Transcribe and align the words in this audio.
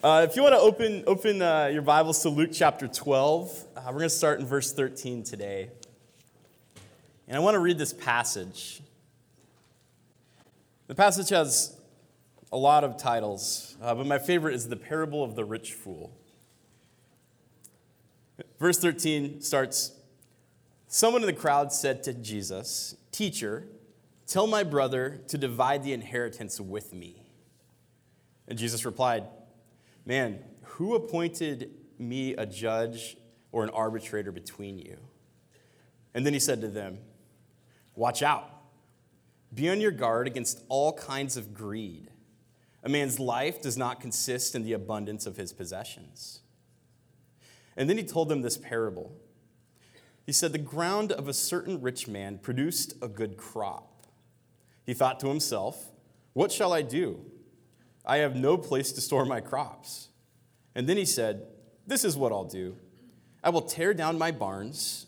Uh, 0.00 0.24
if 0.30 0.36
you 0.36 0.42
want 0.42 0.54
to 0.54 0.60
open, 0.60 1.02
open 1.08 1.42
uh, 1.42 1.68
your 1.72 1.82
Bibles 1.82 2.22
to 2.22 2.28
Luke 2.28 2.50
chapter 2.52 2.86
12, 2.86 3.66
uh, 3.74 3.80
we're 3.86 3.94
going 3.94 4.02
to 4.04 4.10
start 4.10 4.38
in 4.38 4.46
verse 4.46 4.72
13 4.72 5.24
today. 5.24 5.70
And 7.26 7.36
I 7.36 7.40
want 7.40 7.56
to 7.56 7.58
read 7.58 7.78
this 7.78 7.92
passage. 7.92 8.80
The 10.86 10.94
passage 10.94 11.30
has 11.30 11.76
a 12.52 12.56
lot 12.56 12.84
of 12.84 12.96
titles, 12.96 13.76
uh, 13.82 13.92
but 13.96 14.06
my 14.06 14.20
favorite 14.20 14.54
is 14.54 14.68
the 14.68 14.76
parable 14.76 15.24
of 15.24 15.34
the 15.34 15.44
rich 15.44 15.72
fool. 15.72 16.12
Verse 18.60 18.78
13 18.78 19.40
starts 19.40 19.94
Someone 20.86 21.22
in 21.22 21.26
the 21.26 21.32
crowd 21.32 21.72
said 21.72 22.04
to 22.04 22.12
Jesus, 22.14 22.94
Teacher, 23.10 23.66
tell 24.28 24.46
my 24.46 24.62
brother 24.62 25.22
to 25.26 25.36
divide 25.36 25.82
the 25.82 25.92
inheritance 25.92 26.60
with 26.60 26.94
me. 26.94 27.24
And 28.46 28.56
Jesus 28.56 28.84
replied, 28.84 29.24
Man, 30.08 30.38
who 30.62 30.94
appointed 30.94 31.70
me 31.98 32.32
a 32.32 32.46
judge 32.46 33.18
or 33.52 33.62
an 33.62 33.68
arbitrator 33.68 34.32
between 34.32 34.78
you? 34.78 34.96
And 36.14 36.24
then 36.24 36.32
he 36.32 36.40
said 36.40 36.62
to 36.62 36.68
them, 36.68 36.98
Watch 37.94 38.22
out. 38.22 38.50
Be 39.52 39.68
on 39.68 39.82
your 39.82 39.90
guard 39.90 40.26
against 40.26 40.62
all 40.70 40.94
kinds 40.94 41.36
of 41.36 41.52
greed. 41.52 42.08
A 42.82 42.88
man's 42.88 43.20
life 43.20 43.60
does 43.60 43.76
not 43.76 44.00
consist 44.00 44.54
in 44.54 44.64
the 44.64 44.72
abundance 44.72 45.26
of 45.26 45.36
his 45.36 45.52
possessions. 45.52 46.40
And 47.76 47.90
then 47.90 47.98
he 47.98 48.04
told 48.04 48.30
them 48.30 48.40
this 48.40 48.56
parable. 48.56 49.12
He 50.24 50.32
said, 50.32 50.52
The 50.52 50.58
ground 50.58 51.12
of 51.12 51.28
a 51.28 51.34
certain 51.34 51.82
rich 51.82 52.08
man 52.08 52.38
produced 52.38 52.94
a 53.02 53.08
good 53.08 53.36
crop. 53.36 54.06
He 54.86 54.94
thought 54.94 55.20
to 55.20 55.28
himself, 55.28 55.90
What 56.32 56.50
shall 56.50 56.72
I 56.72 56.80
do? 56.80 57.26
I 58.08 58.18
have 58.18 58.34
no 58.34 58.56
place 58.56 58.90
to 58.92 59.02
store 59.02 59.26
my 59.26 59.40
crops. 59.40 60.08
And 60.74 60.88
then 60.88 60.96
he 60.96 61.04
said, 61.04 61.46
This 61.86 62.04
is 62.04 62.16
what 62.16 62.32
I'll 62.32 62.44
do 62.44 62.76
I 63.44 63.50
will 63.50 63.62
tear 63.62 63.94
down 63.94 64.18
my 64.18 64.32
barns 64.32 65.06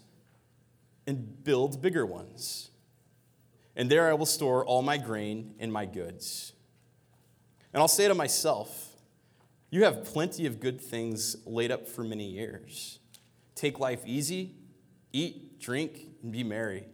and 1.06 1.42
build 1.42 1.82
bigger 1.82 2.04
ones. 2.04 2.70
And 3.74 3.90
there 3.90 4.08
I 4.08 4.12
will 4.12 4.26
store 4.26 4.64
all 4.64 4.82
my 4.82 4.98
grain 4.98 5.54
and 5.58 5.72
my 5.72 5.86
goods. 5.86 6.52
And 7.72 7.80
I'll 7.80 7.88
say 7.88 8.06
to 8.06 8.14
myself, 8.14 8.90
You 9.70 9.84
have 9.84 10.04
plenty 10.04 10.44
of 10.44 10.60
good 10.60 10.80
things 10.80 11.36
laid 11.46 11.70
up 11.70 11.88
for 11.88 12.04
many 12.04 12.28
years. 12.28 12.98
Take 13.54 13.80
life 13.80 14.02
easy, 14.04 14.54
eat, 15.12 15.58
drink, 15.60 16.00
and 16.22 16.32
be 16.32 16.44
merry. 16.44 16.84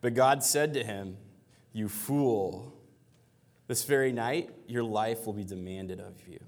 But 0.00 0.14
God 0.14 0.42
said 0.44 0.74
to 0.74 0.84
him, 0.84 1.16
You 1.72 1.88
fool. 1.88 2.79
This 3.70 3.84
very 3.84 4.10
night, 4.10 4.50
your 4.66 4.82
life 4.82 5.26
will 5.26 5.32
be 5.32 5.44
demanded 5.44 6.00
of 6.00 6.26
you. 6.26 6.40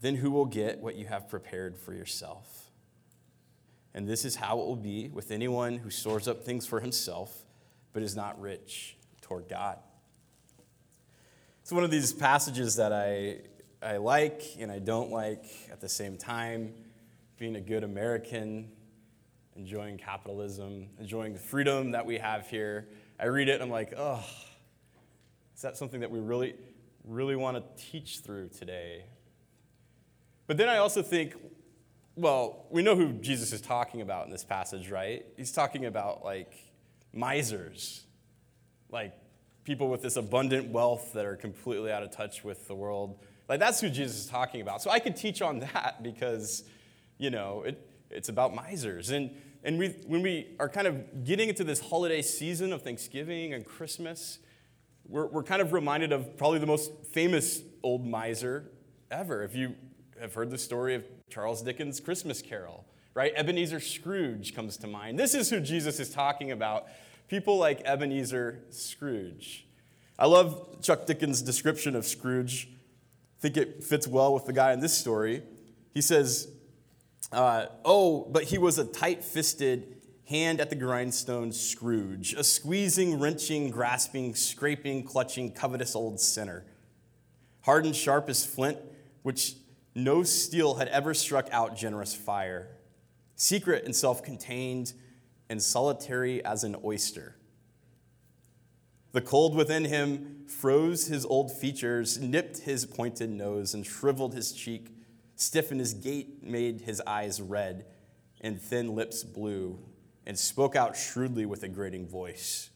Then 0.00 0.16
who 0.16 0.32
will 0.32 0.44
get 0.44 0.80
what 0.80 0.96
you 0.96 1.06
have 1.06 1.28
prepared 1.28 1.78
for 1.78 1.94
yourself? 1.94 2.72
And 3.94 4.08
this 4.08 4.24
is 4.24 4.34
how 4.34 4.58
it 4.58 4.66
will 4.66 4.74
be 4.74 5.10
with 5.10 5.30
anyone 5.30 5.78
who 5.78 5.90
stores 5.90 6.26
up 6.26 6.42
things 6.42 6.66
for 6.66 6.80
himself, 6.80 7.44
but 7.92 8.02
is 8.02 8.16
not 8.16 8.40
rich 8.40 8.96
toward 9.20 9.48
God. 9.48 9.78
It's 11.62 11.70
one 11.70 11.84
of 11.84 11.92
these 11.92 12.12
passages 12.12 12.74
that 12.74 12.92
I, 12.92 13.42
I 13.80 13.98
like 13.98 14.42
and 14.58 14.72
I 14.72 14.80
don't 14.80 15.12
like 15.12 15.44
at 15.70 15.80
the 15.80 15.88
same 15.88 16.16
time. 16.16 16.74
Being 17.38 17.54
a 17.54 17.60
good 17.60 17.84
American, 17.84 18.72
enjoying 19.54 19.98
capitalism, 19.98 20.88
enjoying 20.98 21.32
the 21.32 21.38
freedom 21.38 21.92
that 21.92 22.06
we 22.06 22.18
have 22.18 22.48
here. 22.48 22.88
I 23.20 23.26
read 23.26 23.48
it 23.48 23.52
and 23.52 23.62
I'm 23.62 23.70
like, 23.70 23.94
oh, 23.96 24.24
is 25.56 25.62
that 25.62 25.76
something 25.76 26.00
that 26.00 26.10
we 26.10 26.20
really, 26.20 26.54
really 27.04 27.34
want 27.34 27.56
to 27.56 27.82
teach 27.90 28.18
through 28.18 28.50
today? 28.50 29.04
But 30.46 30.58
then 30.58 30.68
I 30.68 30.76
also 30.76 31.02
think, 31.02 31.34
well, 32.14 32.66
we 32.70 32.82
know 32.82 32.94
who 32.94 33.14
Jesus 33.14 33.52
is 33.52 33.62
talking 33.62 34.02
about 34.02 34.26
in 34.26 34.30
this 34.30 34.44
passage, 34.44 34.90
right? 34.90 35.24
He's 35.36 35.52
talking 35.52 35.86
about 35.86 36.22
like 36.22 36.52
misers, 37.14 38.04
like 38.90 39.14
people 39.64 39.88
with 39.88 40.02
this 40.02 40.16
abundant 40.16 40.68
wealth 40.68 41.14
that 41.14 41.24
are 41.24 41.36
completely 41.36 41.90
out 41.90 42.02
of 42.02 42.10
touch 42.10 42.44
with 42.44 42.68
the 42.68 42.74
world. 42.74 43.18
Like 43.48 43.58
that's 43.58 43.80
who 43.80 43.88
Jesus 43.88 44.18
is 44.18 44.26
talking 44.26 44.60
about. 44.60 44.82
So 44.82 44.90
I 44.90 44.98
could 44.98 45.16
teach 45.16 45.40
on 45.40 45.60
that 45.60 46.02
because, 46.02 46.64
you 47.16 47.30
know, 47.30 47.62
it, 47.62 47.80
it's 48.10 48.28
about 48.28 48.54
misers. 48.54 49.10
And, 49.10 49.30
and 49.64 49.78
we, 49.78 49.88
when 50.06 50.20
we 50.20 50.54
are 50.60 50.68
kind 50.68 50.86
of 50.86 51.24
getting 51.24 51.48
into 51.48 51.64
this 51.64 51.80
holiday 51.80 52.20
season 52.20 52.74
of 52.74 52.82
Thanksgiving 52.82 53.54
and 53.54 53.64
Christmas, 53.64 54.38
we're, 55.08 55.26
we're 55.26 55.42
kind 55.42 55.62
of 55.62 55.72
reminded 55.72 56.12
of 56.12 56.36
probably 56.36 56.58
the 56.58 56.66
most 56.66 56.92
famous 57.12 57.62
old 57.82 58.04
miser 58.04 58.70
ever. 59.10 59.42
If 59.42 59.54
you 59.54 59.74
have 60.20 60.34
heard 60.34 60.50
the 60.50 60.58
story 60.58 60.94
of 60.94 61.04
Charles 61.28 61.62
Dickens' 61.62 62.00
Christmas 62.00 62.42
Carol, 62.42 62.84
right? 63.14 63.32
Ebenezer 63.34 63.80
Scrooge 63.80 64.54
comes 64.54 64.76
to 64.78 64.86
mind. 64.86 65.18
This 65.18 65.34
is 65.34 65.50
who 65.50 65.60
Jesus 65.60 66.00
is 66.00 66.10
talking 66.10 66.50
about. 66.50 66.86
People 67.28 67.56
like 67.58 67.80
Ebenezer 67.84 68.62
Scrooge. 68.70 69.66
I 70.18 70.26
love 70.26 70.80
Chuck 70.82 71.06
Dickens' 71.06 71.42
description 71.42 71.94
of 71.94 72.06
Scrooge. 72.06 72.68
I 72.70 73.40
think 73.40 73.56
it 73.56 73.84
fits 73.84 74.06
well 74.06 74.32
with 74.32 74.46
the 74.46 74.52
guy 74.52 74.72
in 74.72 74.80
this 74.80 74.96
story. 74.96 75.42
He 75.92 76.00
says, 76.00 76.48
uh, 77.32 77.66
Oh, 77.84 78.24
but 78.30 78.44
he 78.44 78.58
was 78.58 78.78
a 78.78 78.84
tight 78.84 79.22
fisted, 79.22 79.95
hand 80.26 80.60
at 80.60 80.70
the 80.70 80.76
grindstone 80.76 81.52
Scrooge, 81.52 82.34
a 82.34 82.42
squeezing, 82.42 83.18
wrenching, 83.18 83.70
grasping, 83.70 84.34
scraping, 84.34 85.04
clutching, 85.04 85.52
covetous 85.52 85.94
old 85.94 86.20
sinner. 86.20 86.64
Hard 87.62 87.86
and 87.86 87.94
sharp 87.94 88.28
as 88.28 88.44
flint, 88.44 88.78
which 89.22 89.54
no 89.94 90.22
steel 90.22 90.74
had 90.74 90.88
ever 90.88 91.14
struck 91.14 91.48
out 91.52 91.76
generous 91.76 92.14
fire. 92.14 92.68
Secret 93.36 93.84
and 93.84 93.94
self 93.94 94.22
contained, 94.22 94.92
and 95.48 95.62
solitary 95.62 96.44
as 96.44 96.64
an 96.64 96.76
oyster. 96.84 97.36
The 99.12 99.20
cold 99.20 99.54
within 99.54 99.84
him 99.84 100.44
froze 100.48 101.06
his 101.06 101.24
old 101.24 101.52
features, 101.52 102.18
nipped 102.18 102.58
his 102.58 102.84
pointed 102.84 103.30
nose, 103.30 103.74
and 103.74 103.86
shriveled 103.86 104.34
his 104.34 104.52
cheek, 104.52 104.90
stiffened 105.36 105.80
his 105.80 105.94
gait, 105.94 106.42
made 106.42 106.80
his 106.80 107.00
eyes 107.06 107.40
red, 107.40 107.86
and 108.40 108.60
thin 108.60 108.94
lips 108.94 109.22
blue 109.22 109.78
and 110.26 110.38
spoke 110.38 110.74
out 110.74 110.96
shrewdly 110.96 111.46
with 111.46 111.62
a 111.62 111.68
grating 111.68 112.06
voice. 112.06 112.70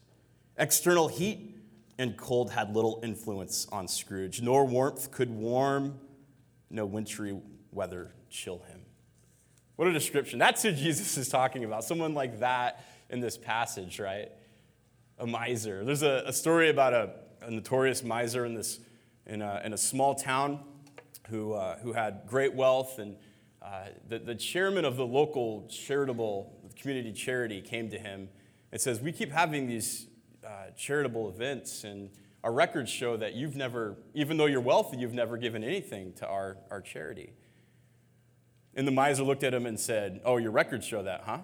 External 0.57 1.07
heat 1.07 1.57
and 1.97 2.17
cold 2.17 2.51
had 2.51 2.73
little 2.73 2.99
influence 3.03 3.67
on 3.71 3.87
Scrooge, 3.87 4.41
nor 4.41 4.65
warmth 4.65 5.11
could 5.11 5.29
warm, 5.29 5.99
no 6.69 6.85
wintry 6.85 7.39
weather 7.71 8.13
chill 8.29 8.59
him. 8.59 8.81
What 9.75 9.87
a 9.87 9.93
description. 9.93 10.39
That's 10.39 10.63
who 10.63 10.71
Jesus 10.71 11.17
is 11.17 11.27
talking 11.27 11.63
about. 11.63 11.83
Someone 11.83 12.13
like 12.13 12.39
that 12.39 12.85
in 13.09 13.19
this 13.19 13.37
passage, 13.37 13.99
right? 13.99 14.31
A 15.19 15.27
miser. 15.27 15.83
There's 15.83 16.03
a, 16.03 16.23
a 16.27 16.33
story 16.33 16.69
about 16.69 16.93
a, 16.93 17.09
a, 17.41 17.51
notorious 17.51 18.03
miser 18.03 18.45
in, 18.45 18.53
this, 18.53 18.79
in, 19.25 19.41
a, 19.41 19.61
in 19.65 19.73
a 19.73 19.77
small 19.77 20.15
town 20.15 20.59
who, 21.29 21.53
uh, 21.53 21.77
who 21.79 21.93
had 21.93 22.21
great 22.27 22.53
wealth. 22.53 22.99
And 22.99 23.17
uh, 23.61 23.85
the, 24.07 24.19
the 24.19 24.35
chairman 24.35 24.85
of 24.85 24.97
the 24.97 25.05
local 25.05 25.67
charitable 25.67 26.60
community 26.81 27.13
charity 27.13 27.61
came 27.61 27.89
to 27.89 27.99
him 27.99 28.29
and 28.71 28.81
says, 28.81 28.99
We 28.99 29.11
keep 29.11 29.31
having 29.31 29.67
these 29.67 30.07
uh, 30.45 30.71
charitable 30.75 31.29
events, 31.29 31.83
and 31.83 32.09
our 32.43 32.51
records 32.51 32.89
show 32.89 33.15
that 33.17 33.35
you've 33.35 33.55
never, 33.55 33.95
even 34.13 34.37
though 34.37 34.47
you're 34.47 34.61
wealthy, 34.61 34.97
you've 34.97 35.13
never 35.13 35.37
given 35.37 35.63
anything 35.63 36.13
to 36.13 36.27
our, 36.27 36.57
our 36.69 36.81
charity. 36.81 37.33
And 38.73 38.87
the 38.87 38.91
miser 38.91 39.23
looked 39.23 39.43
at 39.43 39.53
him 39.53 39.65
and 39.65 39.79
said, 39.79 40.21
Oh, 40.25 40.37
your 40.37 40.51
records 40.51 40.85
show 40.85 41.03
that, 41.03 41.21
huh? 41.25 41.39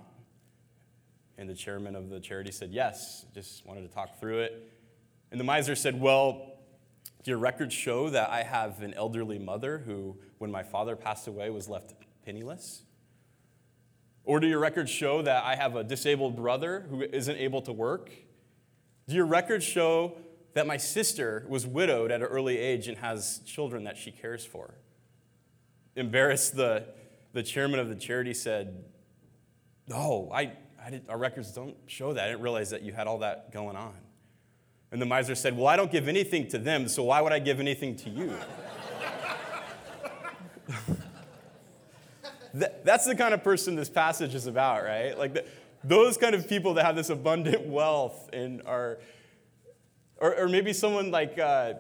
And 1.37 1.47
the 1.47 1.53
chairman 1.53 1.95
of 1.95 2.09
the 2.09 2.19
charity 2.19 2.51
said, 2.51 2.71
Yes, 2.71 3.25
just 3.33 3.65
wanted 3.65 3.81
to 3.81 3.93
talk 3.93 4.19
through 4.19 4.39
it. 4.39 4.73
And 5.31 5.39
the 5.39 5.45
miser 5.45 5.75
said, 5.75 5.99
Well, 5.99 6.53
your 7.25 7.37
records 7.37 7.73
show 7.73 8.09
that 8.09 8.29
I 8.29 8.43
have 8.43 8.81
an 8.81 8.93
elderly 8.93 9.37
mother 9.37 9.79
who, 9.79 10.17
when 10.37 10.49
my 10.49 10.63
father 10.63 10.95
passed 10.95 11.27
away, 11.27 11.49
was 11.49 11.67
left 11.67 11.93
penniless? 12.25 12.83
Or 14.27 14.41
do 14.41 14.47
your 14.47 14.59
records 14.59 14.91
show 14.91 15.21
that 15.21 15.45
I 15.45 15.55
have 15.55 15.77
a 15.77 15.85
disabled 15.85 16.35
brother 16.35 16.85
who 16.89 17.01
isn't 17.01 17.37
able 17.37 17.61
to 17.61 17.71
work? 17.71 18.11
Do 19.07 19.15
your 19.15 19.25
records 19.25 19.63
show 19.63 20.17
that 20.53 20.67
my 20.67 20.75
sister 20.75 21.45
was 21.47 21.65
widowed 21.65 22.11
at 22.11 22.19
an 22.19 22.27
early 22.27 22.57
age 22.57 22.89
and 22.89 22.97
has 22.97 23.39
children 23.45 23.85
that 23.85 23.95
she 23.95 24.11
cares 24.11 24.43
for? 24.43 24.73
Embarrassed, 25.95 26.57
the, 26.57 26.83
the 27.31 27.41
chairman 27.41 27.79
of 27.79 27.87
the 27.87 27.95
charity 27.95 28.33
said, 28.33 28.83
No, 29.87 30.29
I, 30.33 30.51
I 30.83 30.89
did, 30.89 31.05
our 31.07 31.17
records 31.17 31.53
don't 31.53 31.77
show 31.85 32.11
that. 32.11 32.25
I 32.25 32.27
didn't 32.27 32.41
realize 32.41 32.69
that 32.71 32.81
you 32.81 32.91
had 32.91 33.07
all 33.07 33.19
that 33.19 33.53
going 33.53 33.77
on. 33.77 33.93
And 34.91 35.01
the 35.01 35.05
miser 35.05 35.35
said, 35.35 35.55
Well, 35.55 35.67
I 35.67 35.77
don't 35.77 35.91
give 35.91 36.09
anything 36.09 36.49
to 36.49 36.57
them, 36.57 36.89
so 36.89 37.03
why 37.03 37.21
would 37.21 37.31
I 37.31 37.39
give 37.39 37.61
anything 37.61 37.95
to 37.95 38.09
you? 38.09 38.35
that's 42.53 43.05
the 43.05 43.15
kind 43.15 43.33
of 43.33 43.43
person 43.43 43.75
this 43.75 43.89
passage 43.89 44.35
is 44.35 44.47
about, 44.47 44.83
right? 44.83 45.17
Like 45.17 45.33
the, 45.33 45.45
those 45.83 46.17
kind 46.17 46.35
of 46.35 46.47
people 46.47 46.73
that 46.75 46.85
have 46.85 46.95
this 46.95 47.09
abundant 47.09 47.65
wealth 47.67 48.29
and 48.33 48.61
are, 48.65 48.99
or, 50.17 50.35
or 50.35 50.49
maybe 50.49 50.73
someone 50.73 51.11
like, 51.11 51.37
uh, 51.37 51.73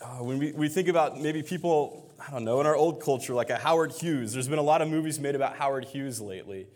uh, 0.00 0.06
when 0.18 0.38
we, 0.38 0.52
we 0.52 0.68
think 0.68 0.88
about 0.88 1.20
maybe 1.20 1.42
people, 1.42 2.10
I 2.26 2.30
don't 2.30 2.44
know, 2.44 2.60
in 2.60 2.66
our 2.66 2.76
old 2.76 3.02
culture, 3.02 3.34
like 3.34 3.50
a 3.50 3.56
Howard 3.56 3.92
Hughes, 3.92 4.32
there's 4.32 4.48
been 4.48 4.58
a 4.58 4.62
lot 4.62 4.82
of 4.82 4.88
movies 4.88 5.20
made 5.20 5.34
about 5.34 5.56
Howard 5.56 5.84
Hughes 5.84 6.20
lately. 6.20 6.66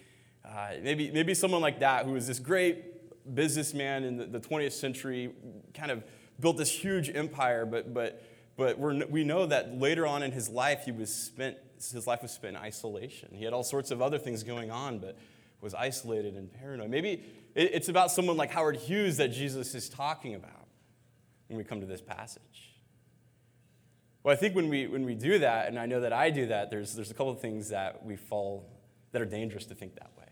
Uh, 0.44 0.72
maybe, 0.82 1.10
maybe 1.10 1.34
someone 1.34 1.62
like 1.62 1.80
that 1.80 2.04
who 2.04 2.12
was 2.12 2.26
this 2.26 2.38
great 2.38 3.34
businessman 3.34 4.04
in 4.04 4.16
the, 4.18 4.26
the 4.26 4.40
20th 4.40 4.72
century, 4.72 5.32
kind 5.72 5.90
of 5.90 6.04
built 6.38 6.58
this 6.58 6.70
huge 6.70 7.14
empire, 7.14 7.64
but, 7.64 7.94
but, 7.94 8.22
but 8.56 8.78
we 8.78 9.24
know 9.24 9.46
that 9.46 9.78
later 9.78 10.06
on 10.06 10.22
in 10.22 10.32
his 10.32 10.48
life, 10.48 10.84
he 10.84 10.92
was 10.92 11.12
spent, 11.12 11.56
his 11.78 12.06
life 12.06 12.22
was 12.22 12.32
spent 12.32 12.56
in 12.56 12.62
isolation. 12.62 13.30
He 13.32 13.44
had 13.44 13.52
all 13.52 13.64
sorts 13.64 13.90
of 13.90 14.00
other 14.00 14.18
things 14.18 14.42
going 14.42 14.70
on, 14.70 14.98
but 14.98 15.16
was 15.60 15.74
isolated 15.74 16.34
and 16.34 16.52
paranoid. 16.52 16.90
Maybe 16.90 17.24
it's 17.54 17.88
about 17.88 18.10
someone 18.10 18.36
like 18.36 18.50
Howard 18.50 18.76
Hughes 18.76 19.16
that 19.16 19.28
Jesus 19.28 19.74
is 19.74 19.88
talking 19.88 20.34
about 20.34 20.66
when 21.48 21.56
we 21.56 21.64
come 21.64 21.80
to 21.80 21.86
this 21.86 22.00
passage. 22.00 22.74
Well, 24.22 24.32
I 24.32 24.36
think 24.36 24.54
when 24.54 24.68
we, 24.68 24.86
when 24.86 25.04
we 25.04 25.14
do 25.14 25.38
that, 25.38 25.68
and 25.68 25.78
I 25.78 25.86
know 25.86 26.00
that 26.00 26.12
I 26.12 26.30
do 26.30 26.46
that, 26.46 26.70
there's, 26.70 26.94
there's 26.94 27.10
a 27.10 27.14
couple 27.14 27.32
of 27.32 27.40
things 27.40 27.68
that 27.68 28.04
we 28.04 28.16
fall 28.16 28.68
that 29.12 29.20
are 29.20 29.26
dangerous 29.26 29.66
to 29.66 29.74
think 29.74 29.94
that 29.94 30.10
way. 30.18 30.24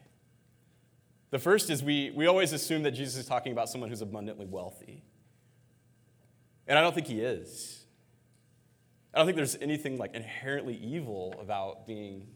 The 1.30 1.38
first 1.38 1.70
is 1.70 1.82
we, 1.82 2.10
we 2.10 2.26
always 2.26 2.52
assume 2.52 2.82
that 2.82 2.92
Jesus 2.92 3.16
is 3.16 3.26
talking 3.26 3.52
about 3.52 3.68
someone 3.68 3.90
who's 3.90 4.02
abundantly 4.02 4.46
wealthy. 4.46 5.02
And 6.66 6.78
I 6.78 6.82
don't 6.82 6.94
think 6.94 7.06
he 7.06 7.20
is. 7.20 7.81
I 9.12 9.18
don't 9.18 9.26
think 9.26 9.36
there's 9.36 9.56
anything 9.56 9.98
like 9.98 10.14
inherently 10.14 10.76
evil 10.76 11.34
about 11.40 11.86
being 11.86 12.26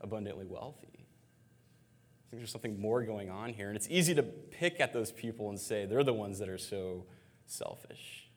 abundantly 0.00 0.46
wealthy. 0.46 0.88
I 0.92 2.30
think 2.30 2.40
there's 2.40 2.50
something 2.50 2.80
more 2.80 3.02
going 3.02 3.30
on 3.30 3.52
here. 3.52 3.68
And 3.68 3.76
it's 3.76 3.88
easy 3.88 4.14
to 4.14 4.22
pick 4.22 4.80
at 4.80 4.92
those 4.92 5.12
people 5.12 5.48
and 5.48 5.58
say 5.58 5.86
they're 5.86 6.04
the 6.04 6.12
ones 6.12 6.38
that 6.40 6.48
are 6.48 6.58
so 6.58 7.06
selfish. 7.46 8.28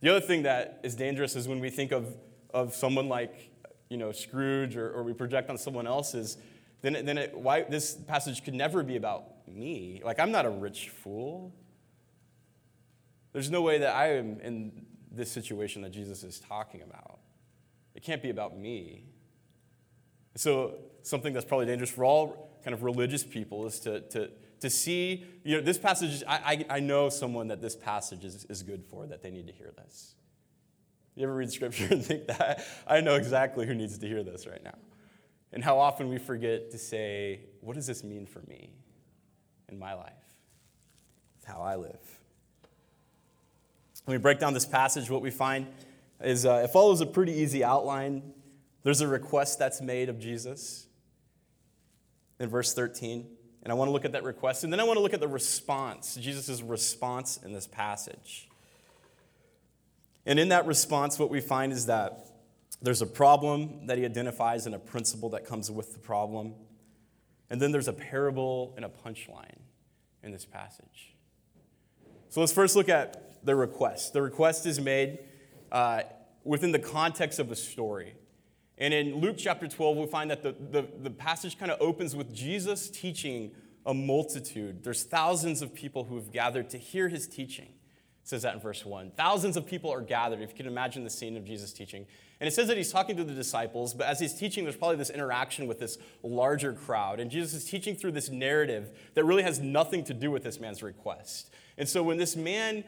The 0.00 0.10
other 0.10 0.20
thing 0.20 0.42
that 0.42 0.80
is 0.82 0.94
dangerous 0.94 1.36
is 1.36 1.48
when 1.48 1.60
we 1.60 1.70
think 1.70 1.92
of, 1.92 2.14
of 2.52 2.74
someone 2.74 3.08
like 3.08 3.52
you 3.88 3.96
know, 3.96 4.12
Scrooge 4.12 4.76
or, 4.76 4.90
or 4.90 5.02
we 5.02 5.12
project 5.12 5.48
on 5.48 5.56
someone 5.56 5.86
else's, 5.86 6.36
then, 6.82 7.04
then 7.04 7.16
it, 7.16 7.38
why, 7.38 7.62
this 7.62 7.94
passage 7.94 8.44
could 8.44 8.54
never 8.54 8.82
be 8.82 8.96
about 8.96 9.46
me. 9.48 10.02
Like, 10.04 10.18
I'm 10.18 10.32
not 10.32 10.44
a 10.44 10.50
rich 10.50 10.90
fool. 10.90 11.54
There's 13.32 13.50
no 13.50 13.62
way 13.62 13.78
that 13.78 13.94
I 13.94 14.16
am 14.16 14.40
in 14.40 14.86
this 15.16 15.30
situation 15.30 15.82
that 15.82 15.90
Jesus 15.90 16.22
is 16.22 16.40
talking 16.40 16.82
about. 16.82 17.18
It 17.94 18.02
can't 18.02 18.22
be 18.22 18.30
about 18.30 18.58
me. 18.58 19.04
So, 20.36 20.76
something 21.02 21.32
that's 21.32 21.44
probably 21.44 21.66
dangerous 21.66 21.90
for 21.90 22.04
all 22.04 22.58
kind 22.64 22.74
of 22.74 22.82
religious 22.82 23.22
people 23.22 23.66
is 23.66 23.78
to, 23.80 24.00
to, 24.00 24.30
to 24.60 24.70
see, 24.70 25.24
you 25.44 25.56
know, 25.56 25.62
this 25.62 25.78
passage, 25.78 26.22
I, 26.26 26.64
I, 26.70 26.76
I 26.76 26.80
know 26.80 27.08
someone 27.08 27.48
that 27.48 27.60
this 27.60 27.76
passage 27.76 28.24
is, 28.24 28.44
is 28.46 28.62
good 28.62 28.84
for, 28.84 29.06
that 29.06 29.22
they 29.22 29.30
need 29.30 29.46
to 29.46 29.52
hear 29.52 29.70
this. 29.76 30.14
You 31.14 31.24
ever 31.24 31.34
read 31.34 31.52
scripture 31.52 31.88
and 31.90 32.04
think 32.04 32.26
that? 32.26 32.64
I 32.86 33.00
know 33.00 33.14
exactly 33.14 33.66
who 33.66 33.74
needs 33.74 33.98
to 33.98 34.08
hear 34.08 34.22
this 34.22 34.46
right 34.46 34.62
now. 34.64 34.78
And 35.52 35.62
how 35.62 35.78
often 35.78 36.08
we 36.08 36.18
forget 36.18 36.72
to 36.72 36.78
say, 36.78 37.40
what 37.60 37.74
does 37.74 37.86
this 37.86 38.02
mean 38.02 38.26
for 38.26 38.40
me 38.48 38.70
in 39.68 39.78
my 39.78 39.94
life? 39.94 40.14
how 41.44 41.60
I 41.60 41.76
live. 41.76 42.13
When 44.04 44.16
we 44.16 44.22
break 44.22 44.38
down 44.38 44.52
this 44.54 44.66
passage, 44.66 45.08
what 45.10 45.22
we 45.22 45.30
find 45.30 45.66
is 46.22 46.44
uh, 46.44 46.62
it 46.64 46.70
follows 46.70 47.00
a 47.00 47.06
pretty 47.06 47.32
easy 47.32 47.64
outline. 47.64 48.22
There's 48.82 49.00
a 49.00 49.08
request 49.08 49.58
that's 49.58 49.80
made 49.80 50.08
of 50.08 50.18
Jesus 50.18 50.86
in 52.38 52.48
verse 52.48 52.74
13. 52.74 53.26
And 53.62 53.72
I 53.72 53.74
want 53.74 53.88
to 53.88 53.92
look 53.92 54.04
at 54.04 54.12
that 54.12 54.24
request. 54.24 54.62
And 54.62 54.72
then 54.72 54.78
I 54.78 54.84
want 54.84 54.98
to 54.98 55.02
look 55.02 55.14
at 55.14 55.20
the 55.20 55.28
response, 55.28 56.16
Jesus' 56.16 56.60
response 56.60 57.40
in 57.42 57.52
this 57.52 57.66
passage. 57.66 58.48
And 60.26 60.38
in 60.38 60.48
that 60.50 60.66
response, 60.66 61.18
what 61.18 61.30
we 61.30 61.40
find 61.40 61.72
is 61.72 61.86
that 61.86 62.26
there's 62.82 63.00
a 63.00 63.06
problem 63.06 63.86
that 63.86 63.96
he 63.96 64.04
identifies 64.04 64.66
and 64.66 64.74
a 64.74 64.78
principle 64.78 65.30
that 65.30 65.46
comes 65.46 65.70
with 65.70 65.94
the 65.94 65.98
problem. 65.98 66.54
And 67.48 67.60
then 67.60 67.72
there's 67.72 67.88
a 67.88 67.92
parable 67.92 68.74
and 68.76 68.84
a 68.84 68.88
punchline 68.88 69.60
in 70.22 70.30
this 70.30 70.44
passage. 70.44 71.14
So 72.28 72.40
let's 72.40 72.52
first 72.52 72.76
look 72.76 72.90
at 72.90 73.33
the 73.44 73.54
request. 73.54 74.12
The 74.12 74.22
request 74.22 74.66
is 74.66 74.80
made 74.80 75.18
uh, 75.70 76.02
within 76.44 76.72
the 76.72 76.78
context 76.78 77.38
of 77.38 77.50
a 77.50 77.56
story. 77.56 78.14
And 78.76 78.92
in 78.92 79.20
Luke 79.20 79.36
chapter 79.38 79.68
12, 79.68 79.96
we 79.96 80.06
find 80.06 80.30
that 80.30 80.42
the, 80.42 80.54
the, 80.70 80.86
the 81.02 81.10
passage 81.10 81.58
kind 81.58 81.70
of 81.70 81.80
opens 81.80 82.16
with 82.16 82.34
Jesus 82.34 82.90
teaching 82.90 83.52
a 83.86 83.94
multitude. 83.94 84.82
There's 84.82 85.04
thousands 85.04 85.62
of 85.62 85.74
people 85.74 86.04
who 86.04 86.16
have 86.16 86.32
gathered 86.32 86.70
to 86.70 86.78
hear 86.78 87.08
his 87.08 87.26
teaching. 87.26 87.66
It 87.66 88.28
says 88.28 88.42
that 88.42 88.54
in 88.54 88.60
verse 88.60 88.84
1. 88.84 89.12
Thousands 89.16 89.56
of 89.56 89.66
people 89.66 89.92
are 89.92 90.00
gathered, 90.00 90.40
if 90.40 90.50
you 90.50 90.56
can 90.56 90.66
imagine 90.66 91.04
the 91.04 91.10
scene 91.10 91.36
of 91.36 91.44
Jesus 91.44 91.72
teaching. 91.72 92.06
And 92.40 92.48
it 92.48 92.52
says 92.52 92.68
that 92.68 92.76
he's 92.76 92.90
talking 92.90 93.16
to 93.16 93.24
the 93.24 93.34
disciples, 93.34 93.94
but 93.94 94.06
as 94.06 94.18
he's 94.18 94.34
teaching, 94.34 94.64
there's 94.64 94.76
probably 94.76 94.96
this 94.96 95.10
interaction 95.10 95.66
with 95.66 95.78
this 95.78 95.98
larger 96.22 96.72
crowd. 96.72 97.20
And 97.20 97.30
Jesus 97.30 97.52
is 97.52 97.64
teaching 97.64 97.94
through 97.94 98.12
this 98.12 98.30
narrative 98.30 98.98
that 99.14 99.24
really 99.24 99.42
has 99.42 99.60
nothing 99.60 100.02
to 100.04 100.14
do 100.14 100.30
with 100.30 100.42
this 100.42 100.58
man's 100.58 100.82
request. 100.82 101.54
And 101.76 101.88
so 101.88 102.02
when 102.02 102.16
this 102.16 102.34
man 102.34 102.84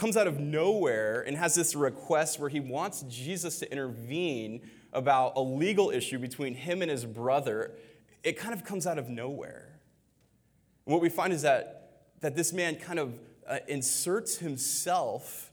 comes 0.00 0.16
out 0.16 0.26
of 0.26 0.40
nowhere 0.40 1.20
and 1.20 1.36
has 1.36 1.54
this 1.54 1.74
request 1.74 2.38
where 2.38 2.48
he 2.48 2.58
wants 2.58 3.02
Jesus 3.02 3.58
to 3.58 3.70
intervene 3.70 4.62
about 4.94 5.34
a 5.36 5.42
legal 5.42 5.90
issue 5.90 6.18
between 6.18 6.54
him 6.54 6.80
and 6.80 6.90
his 6.90 7.04
brother, 7.04 7.72
it 8.24 8.38
kind 8.38 8.54
of 8.54 8.64
comes 8.64 8.86
out 8.86 8.96
of 8.96 9.10
nowhere. 9.10 9.78
And 10.86 10.94
what 10.94 11.02
we 11.02 11.10
find 11.10 11.34
is 11.34 11.42
that, 11.42 12.06
that 12.22 12.34
this 12.34 12.50
man 12.50 12.76
kind 12.76 12.98
of 12.98 13.12
uh, 13.46 13.58
inserts 13.68 14.38
himself 14.38 15.52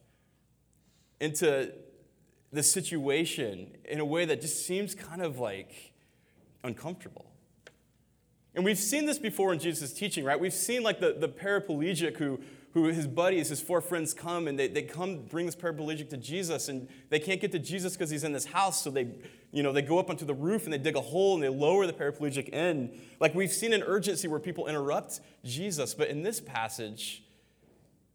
into 1.20 1.74
the 2.54 2.64
situation 2.64 3.76
in 3.84 4.00
a 4.00 4.06
way 4.06 4.24
that 4.24 4.40
just 4.40 4.66
seems 4.66 4.96
kind 4.96 5.22
of 5.22 5.40
like 5.40 5.92
uncomfortable. 6.64 7.26
And 8.56 8.64
we've 8.64 8.80
seen 8.80 9.08
this 9.08 9.20
before 9.20 9.52
in 9.52 9.60
Jesus' 9.60 9.92
teaching, 9.92 10.24
right? 10.24 10.40
We've 10.40 10.54
seen 10.54 10.84
like 10.84 11.02
the, 11.02 11.18
the 11.20 11.28
paraplegic 11.28 12.16
who, 12.16 12.40
who 12.74 12.86
his 12.86 13.08
buddies, 13.08 13.50
his 13.50 13.62
four 13.62 13.81
friends 13.81 14.14
come 14.14 14.48
and 14.48 14.58
they, 14.60 14.68
they 14.68 14.84
come 14.84 15.24
bring 15.30 15.46
this 15.46 15.56
paraplegic 15.56 16.10
to 16.10 16.18
Jesus 16.18 16.69
and 16.69 16.88
they 17.10 17.19
can't 17.19 17.42
get 17.42 17.52
to 17.54 17.60
Jesus 17.60 17.94
because 17.94 18.10
he's 18.10 18.24
in 18.24 18.34
this 18.34 18.46
house. 18.46 18.84
So 18.84 18.90
they, 18.90 19.08
you 19.52 19.64
know, 19.64 19.72
they 19.72 19.81
go 19.81 19.98
up 20.00 20.10
onto 20.10 20.25
the 20.25 20.34
roof 20.34 20.66
and 20.66 20.74
they 20.74 20.78
dig 20.78 20.96
a 20.96 21.02
hole 21.02 21.36
and 21.36 21.44
they 21.44 21.50
lower 21.50 21.88
the 21.88 21.94
paraplegic 21.94 22.50
in. 22.50 23.00
Like 23.19 23.34
we've 23.34 23.52
seen 23.52 23.74
an 23.74 23.84
urgency 23.84 24.28
where 24.28 24.40
people 24.40 24.68
interrupt 24.68 25.22
Jesus. 25.44 25.94
But 25.94 26.10
in 26.10 26.24
this 26.24 26.40
passage, 26.40 27.24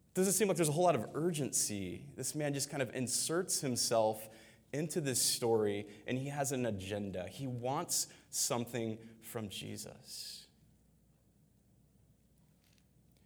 it 0.09 0.15
doesn't 0.15 0.35
seem 0.35 0.49
like 0.49 0.57
there's 0.57 0.69
a 0.69 0.73
whole 0.73 0.85
lot 0.85 0.95
of 0.95 1.07
urgency. 1.15 2.05
This 2.17 2.35
man 2.35 2.53
just 2.55 2.71
kind 2.71 2.83
of 2.83 2.95
inserts 2.95 3.61
himself 3.61 4.29
into 4.73 5.01
this 5.01 5.21
story 5.21 5.87
and 6.07 6.19
he 6.19 6.29
has 6.29 6.53
an 6.53 6.67
agenda. 6.67 7.27
He 7.29 7.47
wants 7.47 8.07
something 8.31 8.99
from 9.23 9.49
Jesus. 9.49 10.42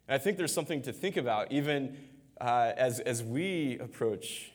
And 0.07 0.15
I 0.15 0.17
think 0.17 0.37
there's 0.37 0.53
something 0.53 0.81
to 0.83 0.93
think 0.93 1.17
about 1.17 1.51
even 1.51 1.97
uh, 2.39 2.71
as, 2.77 2.99
as 2.99 3.23
we 3.23 3.77
approach 3.79 4.51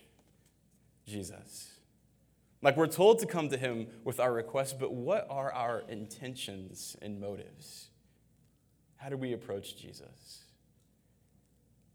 Jesus. 1.06 1.70
Like 2.62 2.76
we're 2.76 2.86
told 2.86 3.18
to 3.18 3.26
come 3.26 3.48
to 3.48 3.56
him 3.56 3.88
with 4.04 4.20
our 4.20 4.32
requests, 4.32 4.72
but 4.72 4.92
what 4.92 5.26
are 5.28 5.52
our 5.52 5.82
intentions 5.88 6.96
and 7.02 7.20
motives? 7.20 7.88
How 8.96 9.08
do 9.08 9.16
we 9.16 9.32
approach 9.32 9.76
Jesus? 9.76 10.44